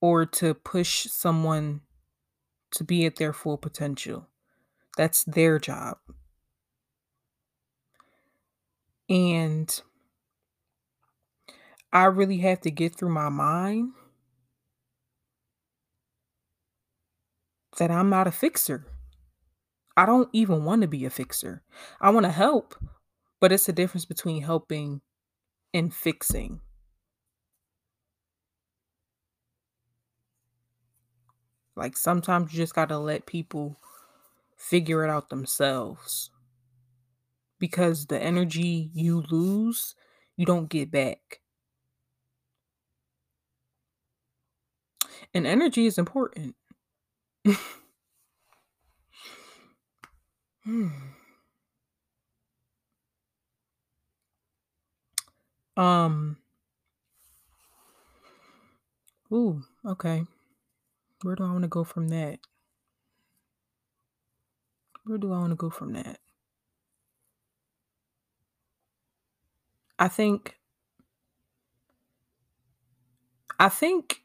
or 0.01 0.25
to 0.25 0.53
push 0.53 1.07
someone 1.09 1.81
to 2.71 2.83
be 2.83 3.05
at 3.05 3.15
their 3.15 3.33
full 3.33 3.57
potential. 3.57 4.27
That's 4.97 5.23
their 5.23 5.59
job. 5.59 5.97
And 9.09 9.81
I 11.93 12.05
really 12.05 12.39
have 12.39 12.59
to 12.61 12.71
get 12.71 12.93
through 12.95 13.13
my 13.13 13.29
mind 13.29 13.93
that 17.77 17.91
I'm 17.91 18.09
not 18.09 18.27
a 18.27 18.31
fixer. 18.31 18.85
I 19.95 20.05
don't 20.05 20.29
even 20.33 20.65
want 20.65 20.81
to 20.81 20.87
be 20.87 21.05
a 21.05 21.09
fixer. 21.09 21.63
I 22.01 22.09
want 22.09 22.25
to 22.25 22.31
help, 22.31 22.75
but 23.39 23.51
it's 23.51 23.69
a 23.69 23.73
difference 23.73 24.05
between 24.05 24.43
helping 24.43 25.01
and 25.73 25.93
fixing. 25.93 26.61
Like 31.75 31.97
sometimes 31.97 32.53
you 32.53 32.57
just 32.57 32.73
got 32.75 32.89
to 32.89 32.97
let 32.97 33.25
people 33.27 33.79
figure 34.57 35.03
it 35.05 35.09
out 35.09 35.29
themselves. 35.29 36.31
Because 37.59 38.07
the 38.07 38.21
energy 38.21 38.91
you 38.93 39.21
lose, 39.21 39.95
you 40.35 40.45
don't 40.45 40.69
get 40.69 40.91
back. 40.91 41.39
And 45.33 45.47
energy 45.47 45.85
is 45.85 45.97
important. 45.97 46.55
Um. 55.75 56.37
Ooh, 59.33 59.63
okay. 59.85 60.23
Where 61.23 61.35
do 61.35 61.43
I 61.43 61.51
want 61.51 61.63
to 61.63 61.67
go 61.69 61.83
from 61.83 62.09
that? 62.09 62.39
Where 65.05 65.17
do 65.17 65.33
I 65.33 65.39
want 65.39 65.51
to 65.51 65.55
go 65.55 65.69
from 65.69 65.93
that? 65.93 66.19
I 69.99 70.07
think 70.07 70.59
I 73.59 73.69
think 73.69 74.22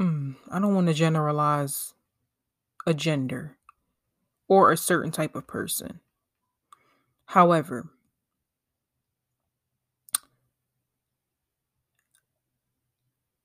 mm, 0.00 0.36
I 0.50 0.58
don't 0.58 0.74
want 0.74 0.86
to 0.88 0.94
generalize 0.94 1.94
a 2.86 2.94
gender 2.94 3.56
or 4.48 4.72
a 4.72 4.76
certain 4.76 5.10
type 5.10 5.34
of 5.36 5.46
person. 5.46 6.00
However, 7.26 7.88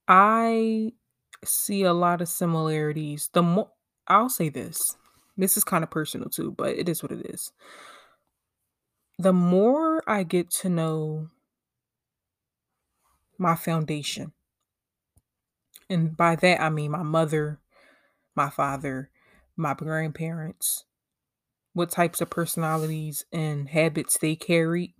I 0.08 0.94
see 1.44 1.84
a 1.84 1.94
lot 1.94 2.22
of 2.22 2.30
similarities. 2.30 3.30
The 3.34 3.44
more 3.44 3.72
I'll 4.08 4.30
say 4.30 4.50
this. 4.50 4.98
This 5.38 5.58
is 5.58 5.64
kind 5.64 5.84
of 5.84 5.90
personal 5.92 6.30
too, 6.30 6.52
but 6.52 6.70
it 6.78 6.88
is 6.88 7.04
what 7.04 7.12
it 7.12 7.26
is. 7.26 7.52
The 9.20 9.34
more 9.34 10.02
I 10.08 10.24
get 10.24 10.50
to 10.62 10.70
know 10.70 11.30
my 13.38 13.56
foundation, 13.56 14.32
and 15.90 16.16
by 16.16 16.36
that 16.38 16.62
I 16.62 16.70
mean 16.70 16.92
my 16.92 17.04
mother, 17.04 17.60
my 18.36 18.50
father, 18.50 19.10
my 19.56 19.74
grandparents, 19.74 20.86
what 21.74 21.92
types 21.92 22.22
of 22.22 22.30
personalities 22.30 23.26
and 23.32 23.70
habits 23.70 24.18
they 24.18 24.36
carried, 24.36 24.94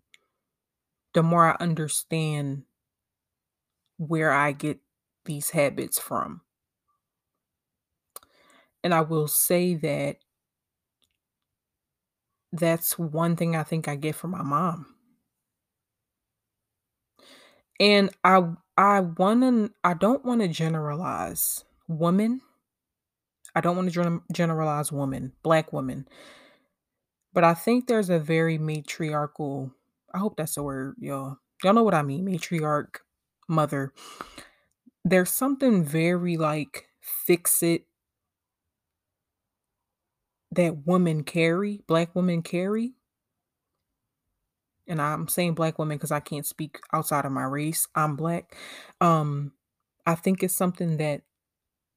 the 1.14 1.24
more 1.24 1.52
I 1.52 1.64
understand 1.64 2.64
where 3.98 4.32
I 4.32 4.52
get 4.52 4.80
these 5.26 5.52
habits 5.52 6.00
from. 6.00 6.42
And 8.84 8.94
I 8.94 9.02
will 9.02 9.28
say 9.28 9.74
that 9.76 10.18
that's 12.52 12.98
one 12.98 13.36
thing 13.36 13.56
I 13.56 13.64
think 13.64 13.88
I 13.88 13.96
get 13.96 14.16
from 14.16 14.32
my 14.32 14.44
mom. 14.44 14.96
And 17.80 18.10
I 18.24 18.54
I 18.78 19.00
wanna 19.02 19.70
I 19.84 19.94
don't 19.94 20.24
wanna 20.26 20.48
generalize 20.48 21.64
women. 21.88 22.42
I 23.56 23.62
don't 23.62 23.76
wanna 23.76 23.92
gen 23.92 24.22
generalize 24.32 24.92
women, 24.92 25.34
black 25.44 25.72
women. 25.74 26.08
But 27.34 27.44
I 27.44 27.54
think 27.54 27.88
there's 27.88 28.10
a 28.10 28.20
very 28.20 28.58
matriarchal 28.58 29.72
I 30.14 30.20
hope 30.20 30.38
that's 30.38 30.56
a 30.58 30.64
word, 30.64 30.96
y'all. 31.00 31.38
Y'all 31.64 31.74
know 31.74 31.84
what 31.84 31.94
I 31.94 32.02
mean, 32.02 32.26
matriarch, 32.26 32.98
mother. 33.50 33.92
There's 35.06 35.30
something 35.32 35.84
very, 35.84 36.36
like, 36.38 36.88
fix 37.02 37.62
it 37.64 37.86
that 40.52 40.86
women 40.86 41.24
carry, 41.24 41.82
black 41.88 42.16
women 42.16 42.42
carry. 42.42 42.94
And 44.88 45.02
I'm 45.02 45.28
saying 45.28 45.56
black 45.56 45.80
women 45.80 45.98
because 45.98 46.12
I 46.12 46.20
can't 46.20 46.46
speak 46.46 46.80
outside 46.94 47.26
of 47.26 47.32
my 47.32 47.44
race. 47.44 47.88
I'm 47.96 48.16
black. 48.16 48.56
Um, 49.02 49.54
I 50.06 50.16
think 50.16 50.44
it's 50.44 50.56
something 50.56 50.98
that 50.98 51.22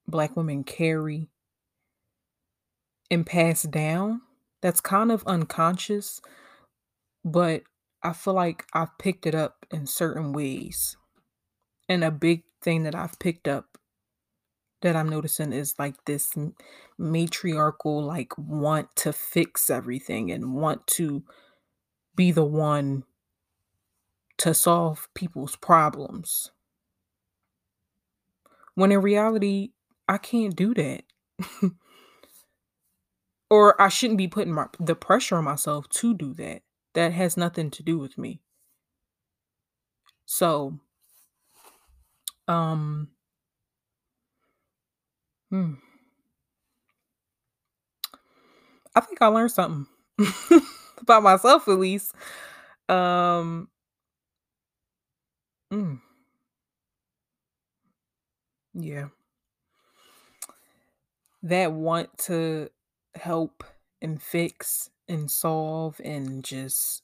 black 0.06 0.36
women 0.36 0.64
carry 0.64 1.28
and 3.10 3.26
pass 3.26 3.62
down 3.62 4.22
that's 4.62 4.80
kind 4.80 5.12
of 5.12 5.24
unconscious, 5.26 6.20
but 7.24 7.62
I 8.02 8.12
feel 8.12 8.34
like 8.34 8.66
I've 8.72 8.96
picked 8.98 9.26
it 9.26 9.34
up 9.34 9.66
in 9.70 9.86
certain 9.86 10.32
ways. 10.32 10.96
And 11.88 12.04
a 12.04 12.10
big 12.10 12.44
thing 12.62 12.84
that 12.84 12.94
I've 12.94 13.18
picked 13.18 13.48
up 13.48 13.78
that 14.82 14.94
I'm 14.94 15.08
noticing 15.08 15.52
is 15.52 15.74
like 15.78 16.04
this 16.04 16.34
matriarchal, 16.98 18.02
like, 18.02 18.36
want 18.38 18.94
to 18.96 19.12
fix 19.12 19.70
everything 19.70 20.30
and 20.30 20.54
want 20.54 20.86
to 20.88 21.24
be 22.18 22.32
the 22.32 22.44
one 22.44 23.04
to 24.38 24.52
solve 24.52 25.08
people's 25.14 25.54
problems. 25.54 26.50
When 28.74 28.90
in 28.90 29.00
reality, 29.00 29.70
I 30.08 30.18
can't 30.18 30.56
do 30.56 30.74
that. 30.74 31.04
or 33.50 33.80
I 33.80 33.88
shouldn't 33.88 34.18
be 34.18 34.26
putting 34.26 34.52
my, 34.52 34.66
the 34.80 34.96
pressure 34.96 35.36
on 35.36 35.44
myself 35.44 35.88
to 35.90 36.12
do 36.12 36.34
that. 36.34 36.62
That 36.94 37.12
has 37.12 37.36
nothing 37.36 37.70
to 37.70 37.84
do 37.84 37.98
with 37.98 38.18
me. 38.18 38.40
So, 40.26 40.80
um, 42.48 43.10
hmm, 45.50 45.74
I 48.96 49.00
think 49.00 49.22
I 49.22 49.28
learned 49.28 49.52
something 49.52 49.86
about 51.02 51.22
myself 51.22 51.68
at 51.68 51.78
least. 51.78 52.14
Um, 52.88 53.68
mm, 55.70 55.98
yeah, 58.74 59.08
that 61.42 61.72
want 61.72 62.16
to 62.18 62.68
help 63.14 63.64
and 64.02 64.20
fix 64.22 64.90
and 65.08 65.30
solve 65.30 66.00
and 66.04 66.44
just 66.44 67.02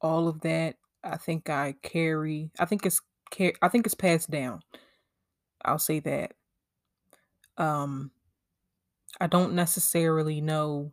all 0.00 0.28
of 0.28 0.40
that. 0.42 0.76
I 1.04 1.16
think 1.16 1.50
I 1.50 1.76
carry. 1.82 2.50
I 2.58 2.64
think 2.66 2.86
it's 2.86 3.00
I 3.62 3.68
think 3.68 3.86
it's 3.86 3.94
passed 3.94 4.30
down. 4.30 4.60
I'll 5.64 5.78
say 5.78 6.00
that. 6.00 6.32
Um, 7.56 8.10
I 9.20 9.26
don't 9.26 9.54
necessarily 9.54 10.40
know. 10.40 10.92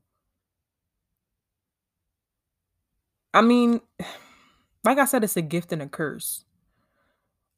I 3.33 3.41
mean, 3.41 3.81
like 4.83 4.97
I 4.97 5.05
said, 5.05 5.23
it's 5.23 5.37
a 5.37 5.41
gift 5.41 5.71
and 5.71 5.81
a 5.81 5.87
curse. 5.87 6.45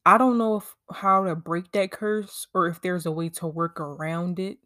I 0.05 0.17
don't 0.17 0.37
know 0.37 0.57
if 0.57 0.75
how 0.91 1.25
to 1.25 1.35
break 1.35 1.71
that 1.73 1.91
curse 1.91 2.47
or 2.53 2.67
if 2.67 2.81
there's 2.81 3.05
a 3.05 3.11
way 3.11 3.29
to 3.29 3.47
work 3.47 3.79
around 3.79 4.39
it, 4.39 4.59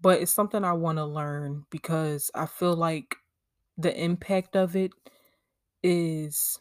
but 0.00 0.20
it's 0.20 0.32
something 0.32 0.64
I 0.64 0.72
want 0.72 0.98
to 0.98 1.04
learn 1.04 1.64
because 1.70 2.30
I 2.34 2.46
feel 2.46 2.74
like 2.74 3.16
the 3.78 3.94
impact 3.98 4.56
of 4.56 4.76
it 4.76 4.92
is 5.82 6.60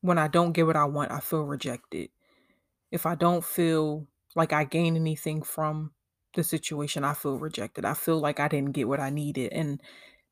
when 0.00 0.18
I 0.18 0.28
don't 0.28 0.52
get 0.52 0.66
what 0.66 0.76
I 0.76 0.84
want, 0.84 1.10
I 1.10 1.20
feel 1.20 1.44
rejected. 1.44 2.10
If 2.92 3.06
I 3.06 3.14
don't 3.14 3.44
feel 3.44 4.06
like 4.36 4.52
I 4.52 4.64
gain 4.64 4.96
anything 4.96 5.42
from 5.42 5.92
the 6.34 6.44
situation, 6.44 7.04
I 7.04 7.14
feel 7.14 7.38
rejected. 7.38 7.84
I 7.84 7.94
feel 7.94 8.20
like 8.20 8.40
I 8.40 8.48
didn't 8.48 8.72
get 8.72 8.88
what 8.88 9.00
I 9.00 9.10
needed. 9.10 9.52
And 9.52 9.82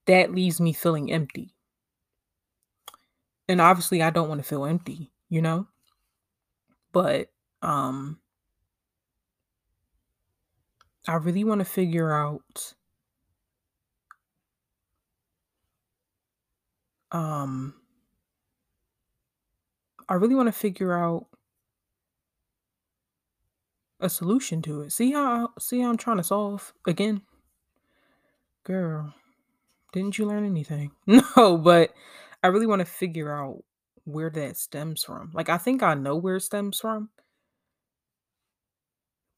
that 0.06 0.32
leaves 0.32 0.60
me 0.60 0.72
feeling 0.72 1.10
empty. 1.12 1.54
And 3.48 3.60
obviously 3.60 4.02
I 4.02 4.10
don't 4.10 4.28
want 4.28 4.40
to 4.40 4.48
feel 4.48 4.64
empty, 4.64 5.12
you 5.28 5.42
know? 5.42 5.66
But 6.92 7.30
um 7.62 8.18
I 11.06 11.14
really 11.14 11.44
want 11.44 11.60
to 11.60 11.64
figure 11.64 12.12
out 12.12 12.74
um 17.10 17.74
I 20.08 20.14
really 20.14 20.34
want 20.34 20.48
to 20.48 20.52
figure 20.52 20.96
out 20.96 21.26
a 24.00 24.10
solution 24.10 24.60
to 24.62 24.82
it. 24.82 24.92
See 24.92 25.12
how 25.12 25.50
see 25.58 25.80
how 25.80 25.90
I'm 25.90 25.96
trying 25.96 26.16
to 26.18 26.24
solve 26.24 26.74
again? 26.86 27.22
Girl, 28.64 29.14
didn't 29.92 30.18
you 30.18 30.26
learn 30.26 30.44
anything? 30.44 30.92
No, 31.06 31.58
but 31.58 31.92
I 32.42 32.48
really 32.48 32.66
want 32.66 32.80
to 32.80 32.86
figure 32.86 33.32
out 33.32 33.62
where 34.04 34.30
that 34.30 34.56
stems 34.56 35.04
from. 35.04 35.30
Like 35.34 35.48
I 35.48 35.58
think 35.58 35.82
I 35.82 35.94
know 35.94 36.16
where 36.16 36.36
it 36.36 36.40
stems 36.42 36.80
from, 36.80 37.10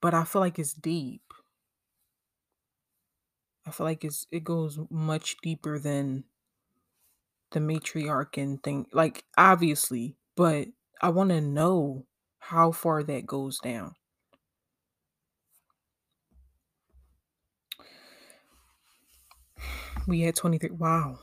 but 0.00 0.14
I 0.14 0.24
feel 0.24 0.40
like 0.40 0.58
it's 0.58 0.72
deep. 0.72 1.22
I 3.66 3.70
feel 3.72 3.84
like 3.86 4.04
it's 4.06 4.26
it 4.30 4.42
goes 4.44 4.78
much 4.90 5.36
deeper 5.42 5.78
than 5.78 6.24
the 7.52 7.60
matriarch 7.60 8.36
and 8.40 8.62
thing. 8.62 8.86
Like 8.92 9.24
obviously, 9.36 10.16
but 10.36 10.68
I 11.00 11.08
want 11.10 11.30
to 11.30 11.40
know 11.40 12.06
how 12.38 12.72
far 12.72 13.02
that 13.04 13.26
goes 13.26 13.58
down. 13.58 13.94
We 20.06 20.20
had 20.22 20.36
23 20.36 20.70
wow. 20.70 21.18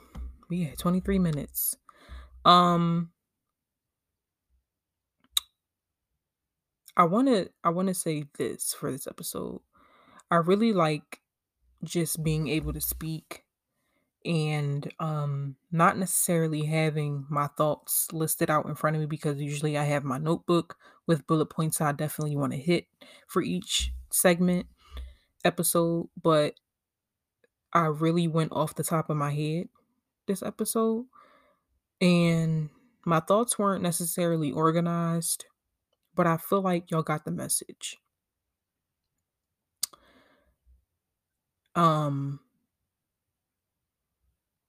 We 0.50 0.64
had 0.64 0.78
23 0.78 1.20
minutes. 1.20 1.78
Um 2.46 3.12
I 6.98 7.04
want 7.06 7.28
to 7.28 7.50
I 7.64 7.70
want 7.70 7.88
to 7.88 7.94
say 7.94 8.26
this 8.38 8.74
for 8.74 8.92
this 8.92 9.08
episode. 9.08 9.62
I 10.30 10.38
really 10.38 10.74
like 10.74 11.22
just 11.84 12.24
being 12.24 12.48
able 12.48 12.74
to 12.74 12.82
speak 12.82 13.44
and 14.24 14.92
um 15.00 15.56
not 15.72 15.98
necessarily 15.98 16.66
having 16.66 17.26
my 17.30 17.48
thoughts 17.58 18.08
listed 18.14 18.52
out 18.52 18.68
in 18.68 18.76
front 18.76 18.96
of 18.96 19.00
me 19.00 19.08
because 19.08 19.42
usually 19.42 19.78
I 19.78 19.84
have 19.86 20.04
my 20.04 20.20
notebook 20.20 20.76
with 21.08 21.26
bullet 21.26 21.48
points 21.48 21.82
I 21.82 21.92
definitely 21.92 22.36
want 22.36 22.54
to 22.54 22.60
hit 22.60 22.86
for 23.28 23.42
each 23.42 23.92
segment 24.12 24.68
episode, 25.44 26.10
but 26.22 26.56
I 27.74 27.86
really 27.86 28.28
went 28.28 28.52
off 28.52 28.76
the 28.76 28.84
top 28.84 29.10
of 29.10 29.18
my 29.18 29.34
head 29.34 29.70
this 30.28 30.44
episode 30.44 31.06
and 32.00 32.70
my 33.06 33.20
thoughts 33.20 33.58
weren't 33.58 33.84
necessarily 33.84 34.52
organized, 34.52 35.46
but 36.16 36.28
I 36.28 36.38
feel 36.38 36.62
like 36.62 36.92
y'all 36.92 37.04
got 37.04 37.26
the 37.26 37.32
message. 37.32 37.98
Um 41.76 42.40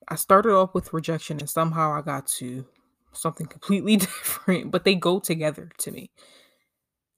I 0.08 0.14
started 0.16 0.52
off 0.52 0.74
with 0.74 0.92
rejection 0.92 1.38
and 1.40 1.48
somehow 1.48 1.92
I 1.92 2.02
got 2.02 2.26
to 2.38 2.66
something 3.12 3.46
completely 3.48 3.96
different, 3.96 4.70
but 4.70 4.84
they 4.84 4.94
go 4.94 5.18
together 5.18 5.70
to 5.78 5.90
me. 5.90 6.10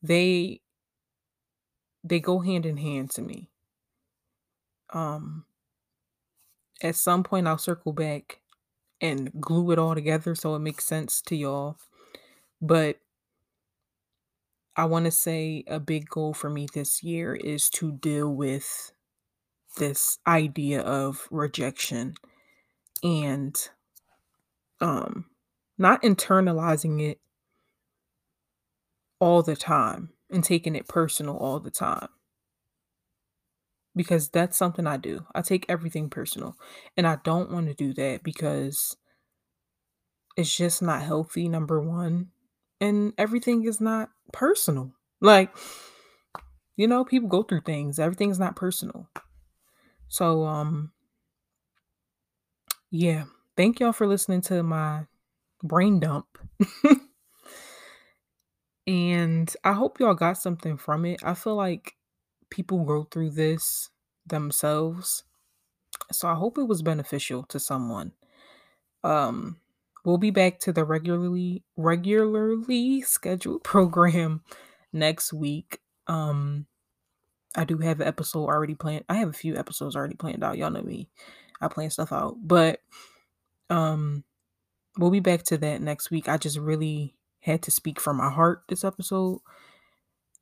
They 0.03 0.61
they 2.03 2.21
go 2.21 2.41
hand 2.41 2.67
in 2.67 2.77
hand 2.77 3.11
to 3.13 3.23
me. 3.23 3.51
Um 4.93 5.45
at 6.83 6.97
some 6.97 7.23
point 7.23 7.47
I'll 7.47 7.59
circle 7.59 7.93
back 7.93 8.41
and 9.01 9.31
glue 9.41 9.71
it 9.71 9.79
all 9.79 9.95
together 9.95 10.35
so 10.35 10.55
it 10.55 10.61
makes 10.61 10.85
sense 10.85 11.21
to 11.23 11.37
y'all. 11.37 11.77
But 12.61 12.99
I 14.77 14.87
want 14.87 15.05
to 15.05 15.11
say 15.11 15.65
a 15.69 15.79
big 15.79 16.09
goal 16.09 16.35
for 16.35 16.51
me 16.51 16.67
this 16.73 17.03
year 17.03 17.35
is 17.35 17.69
to 17.71 17.93
deal 17.93 18.35
with 18.35 18.93
this 19.77 20.19
idea 20.27 20.81
of 20.81 21.27
rejection 21.31 22.15
and 23.03 23.69
um 24.81 25.27
not 25.79 26.03
internalizing 26.03 27.03
it 27.03 27.21
all 29.21 29.43
the 29.43 29.57
time 29.57 30.11
and 30.31 30.45
taking 30.45 30.77
it 30.77 30.89
personal 30.89 31.37
all 31.37 31.61
the 31.61 31.71
time 31.71 32.09
because 33.97 34.29
that's 34.29 34.57
something 34.57 34.87
I 34.87 34.97
do. 34.97 35.27
I 35.35 35.43
take 35.43 35.67
everything 35.69 36.11
personal 36.11 36.57
and 36.97 37.07
I 37.07 37.19
don't 37.25 37.51
want 37.51 37.69
to 37.69 37.75
do 37.75 37.93
that 37.95 38.23
because 38.23 38.97
it's 40.37 40.57
just 40.57 40.83
not 40.83 41.03
healthy 41.03 41.49
number 41.49 41.81
1 41.81 42.29
and 42.81 43.13
everything 43.19 43.65
is 43.65 43.81
not 43.81 44.11
personal. 44.33 44.93
Like 45.21 45.55
you 46.77 46.89
know, 46.89 47.05
people 47.05 47.29
go 47.29 47.45
through 47.45 47.61
things. 47.61 47.99
Everything's 47.99 48.39
not 48.39 48.57
personal. 48.57 49.09
So 50.09 50.45
um 50.45 50.93
yeah, 52.91 53.25
thank 53.57 53.81
y'all 53.81 53.93
for 53.93 54.07
listening 54.07 54.41
to 54.43 54.63
my 54.63 55.07
brain 55.63 56.01
dump. 56.01 56.27
and 58.87 59.55
I 59.65 59.73
hope 59.73 59.99
y'all 59.99 60.15
got 60.15 60.39
something 60.39 60.77
from 60.77 61.05
it. 61.05 61.21
I 61.25 61.35
feel 61.35 61.57
like 61.57 61.95
people 62.55 62.85
go 62.85 63.03
through 63.11 63.31
this 63.31 63.91
themselves. 64.25 65.25
So 66.13 66.29
I 66.29 66.35
hope 66.35 66.57
it 66.57 66.69
was 66.69 66.83
beneficial 66.83 67.43
to 67.45 67.59
someone. 67.59 68.13
Um 69.03 69.57
we'll 70.05 70.19
be 70.19 70.31
back 70.31 70.61
to 70.61 70.73
the 70.73 70.85
regularly 70.85 71.65
regularly 71.77 73.03
scheduled 73.03 73.65
program 73.65 74.43
next 74.93 75.33
week. 75.33 75.81
Um 76.07 76.67
I 77.57 77.65
do 77.65 77.79
have 77.79 78.01
an 78.01 78.07
episode 78.07 78.47
already 78.47 78.77
planned. 78.77 79.05
I 79.09 79.15
have 79.15 79.29
a 79.29 79.33
few 79.33 79.57
episodes 79.57 79.97
already 79.97 80.15
planned 80.15 80.45
out. 80.45 80.57
Y'all 80.57 80.71
know 80.71 80.83
me. 80.83 81.09
I 81.61 81.67
plan 81.67 81.91
stuff 81.91 82.13
out. 82.13 82.37
But 82.41 82.81
um 83.69 84.23
we'll 84.97 85.11
be 85.11 85.21
back 85.21 85.43
to 85.45 85.59
that 85.59 85.83
next 85.83 86.13
week. 86.13 86.29
I 86.29 86.37
just 86.37 86.59
really 86.59 87.17
had 87.41 87.63
to 87.63 87.73
speak 87.73 87.99
from 87.99 88.19
my 88.19 88.31
heart 88.31 88.63
this 88.69 88.85
episode 88.85 89.41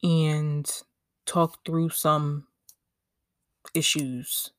and 0.03 0.71
talk 1.27 1.65
through 1.65 1.91
some 1.91 2.47
issues 3.75 4.51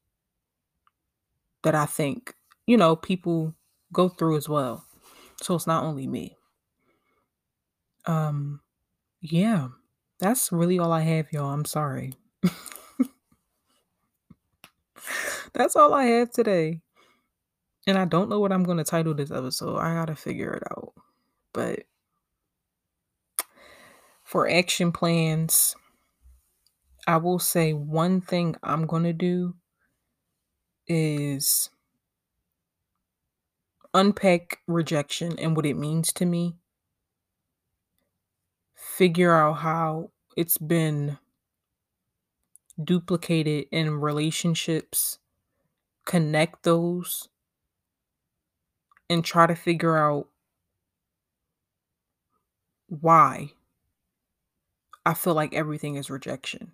that 1.64 1.76
I 1.76 1.86
think, 1.86 2.36
you 2.66 2.78
know, 2.78 2.96
people 2.96 3.54
go 3.92 4.10
through 4.10 4.38
as 4.38 4.50
well. 4.50 4.86
So 5.42 5.56
it's 5.56 5.68
not 5.68 5.84
only 5.84 6.08
me. 6.08 6.36
Um 8.06 8.62
yeah. 9.22 9.70
That's 10.20 10.52
really 10.52 10.80
all 10.80 10.92
I 10.92 11.02
have, 11.02 11.32
y'all. 11.32 11.52
I'm 11.52 11.66
sorry. 11.66 12.14
That's 15.54 15.76
all 15.76 15.94
I 15.94 16.06
have 16.06 16.32
today. 16.32 16.82
And 17.86 17.98
I 17.98 18.06
don't 18.06 18.30
know 18.30 18.40
what 18.40 18.52
I'm 18.54 18.64
going 18.64 18.78
to 18.78 18.84
title 18.84 19.14
this 19.14 19.32
episode. 19.32 19.78
I 19.78 19.94
got 19.94 20.06
to 20.06 20.16
figure 20.16 20.54
it 20.54 20.64
out. 20.72 20.94
But 21.52 21.84
for 24.24 24.50
action 24.50 24.92
plans, 24.92 25.76
I 27.08 27.16
will 27.18 27.40
say 27.40 27.72
one 27.72 28.20
thing 28.20 28.58
I'm 28.62 28.86
going 28.88 29.04
to 29.04 29.14
do 29.14 29.56
is 30.88 31.70
unpack 33.96 34.62
rejection 34.68 35.38
and 35.40 35.56
what 35.56 35.66
it 35.66 35.74
means 35.76 36.14
to 36.14 36.26
me. 36.28 36.58
Figure 38.76 39.34
out 39.34 39.54
how 39.54 40.12
it's 40.38 40.60
been 40.60 41.18
duplicated 42.82 43.66
in 43.72 44.00
relationships, 44.00 45.18
connect 46.06 46.64
those, 46.64 47.30
and 49.10 49.24
try 49.24 49.48
to 49.48 49.56
figure 49.56 49.98
out 49.98 50.28
why 52.88 53.54
I 55.06 55.14
feel 55.14 55.34
like 55.34 55.54
everything 55.54 55.96
is 55.96 56.10
rejection 56.10 56.74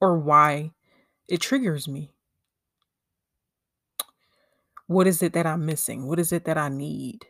or 0.00 0.18
why 0.18 0.72
it 1.28 1.40
triggers 1.40 1.88
me. 1.88 2.12
What 4.88 5.06
is 5.06 5.22
it 5.22 5.34
that 5.34 5.46
I'm 5.46 5.66
missing? 5.66 6.06
What 6.08 6.18
is 6.20 6.32
it 6.32 6.44
that 6.46 6.58
I 6.58 6.68
need? 6.68 7.26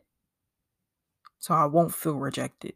So 1.39 1.55
I 1.55 1.67
won't 1.67 1.95
feel 1.95 2.17
rejected. 2.19 2.75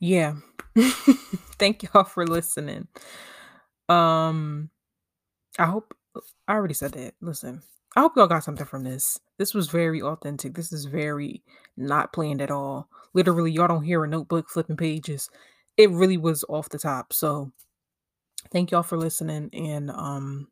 Yeah. 0.00 0.34
Thank 1.58 1.82
y'all 1.84 2.04
for 2.04 2.26
listening. 2.26 2.88
Um 3.88 4.70
I 5.58 5.66
hope 5.66 5.94
I 6.48 6.54
already 6.54 6.74
said 6.74 6.92
that. 6.92 7.14
Listen. 7.20 7.62
I 7.96 8.00
hope 8.00 8.14
y'all 8.16 8.28
got 8.28 8.44
something 8.44 8.66
from 8.66 8.84
this. 8.84 9.18
This 9.38 9.54
was 9.54 9.68
very 9.68 10.02
authentic. 10.02 10.54
This 10.54 10.72
is 10.72 10.84
very 10.84 11.42
not 11.76 12.12
planned 12.12 12.42
at 12.42 12.50
all. 12.50 12.88
Literally, 13.14 13.52
y'all 13.52 13.68
don't 13.68 13.84
hear 13.84 14.04
a 14.04 14.08
notebook 14.08 14.50
flipping 14.50 14.76
pages. 14.76 15.30
It 15.76 15.90
really 15.90 16.16
was 16.16 16.44
off 16.48 16.68
the 16.68 16.78
top. 16.78 17.12
So 17.12 17.52
thank 18.50 18.70
y'all 18.70 18.82
for 18.82 18.98
listening. 18.98 19.50
And 19.52 19.90
um 19.90 20.48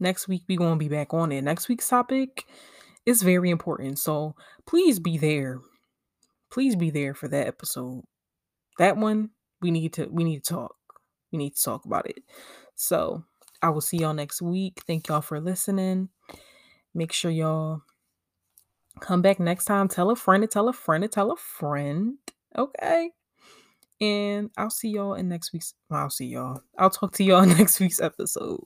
next 0.00 0.26
week 0.26 0.42
we 0.48 0.56
gonna 0.56 0.76
be 0.76 0.88
back 0.88 1.14
on 1.14 1.30
it. 1.30 1.42
Next 1.42 1.68
week's 1.68 1.88
topic 1.88 2.44
is 3.06 3.22
very 3.22 3.50
important. 3.50 3.98
So 3.98 4.34
please 4.66 4.98
be 4.98 5.18
there. 5.18 5.60
Please 6.50 6.74
be 6.74 6.90
there 6.90 7.14
for 7.14 7.28
that 7.28 7.46
episode. 7.46 8.02
That 8.78 8.96
one 8.96 9.30
we 9.60 9.70
need 9.70 9.92
to 9.94 10.06
we 10.06 10.24
need 10.24 10.42
to 10.44 10.54
talk. 10.54 10.74
We 11.30 11.38
need 11.38 11.54
to 11.54 11.62
talk 11.62 11.84
about 11.84 12.10
it. 12.10 12.24
So 12.74 13.24
I 13.62 13.70
will 13.70 13.80
see 13.80 13.98
y'all 13.98 14.14
next 14.14 14.42
week. 14.42 14.82
Thank 14.86 15.06
y'all 15.06 15.20
for 15.20 15.40
listening. 15.40 16.08
Make 16.94 17.12
sure 17.12 17.30
y'all 17.30 17.82
come 19.00 19.22
back 19.22 19.40
next 19.40 19.64
time. 19.64 19.88
Tell 19.88 20.10
a 20.10 20.16
friend 20.16 20.42
to 20.42 20.46
tell 20.46 20.68
a 20.68 20.72
friend 20.72 21.02
to 21.02 21.08
tell 21.08 21.32
a 21.32 21.36
friend. 21.36 22.18
Okay. 22.56 23.10
And 24.00 24.50
I'll 24.56 24.70
see 24.70 24.88
y'all 24.88 25.14
in 25.14 25.28
next 25.28 25.52
week's. 25.52 25.74
I'll 25.90 26.10
see 26.10 26.26
y'all. 26.26 26.62
I'll 26.78 26.90
talk 26.90 27.12
to 27.14 27.24
y'all 27.24 27.46
next 27.46 27.80
week's 27.80 28.00
episode. 28.00 28.64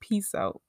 Peace 0.00 0.34
out. 0.34 0.60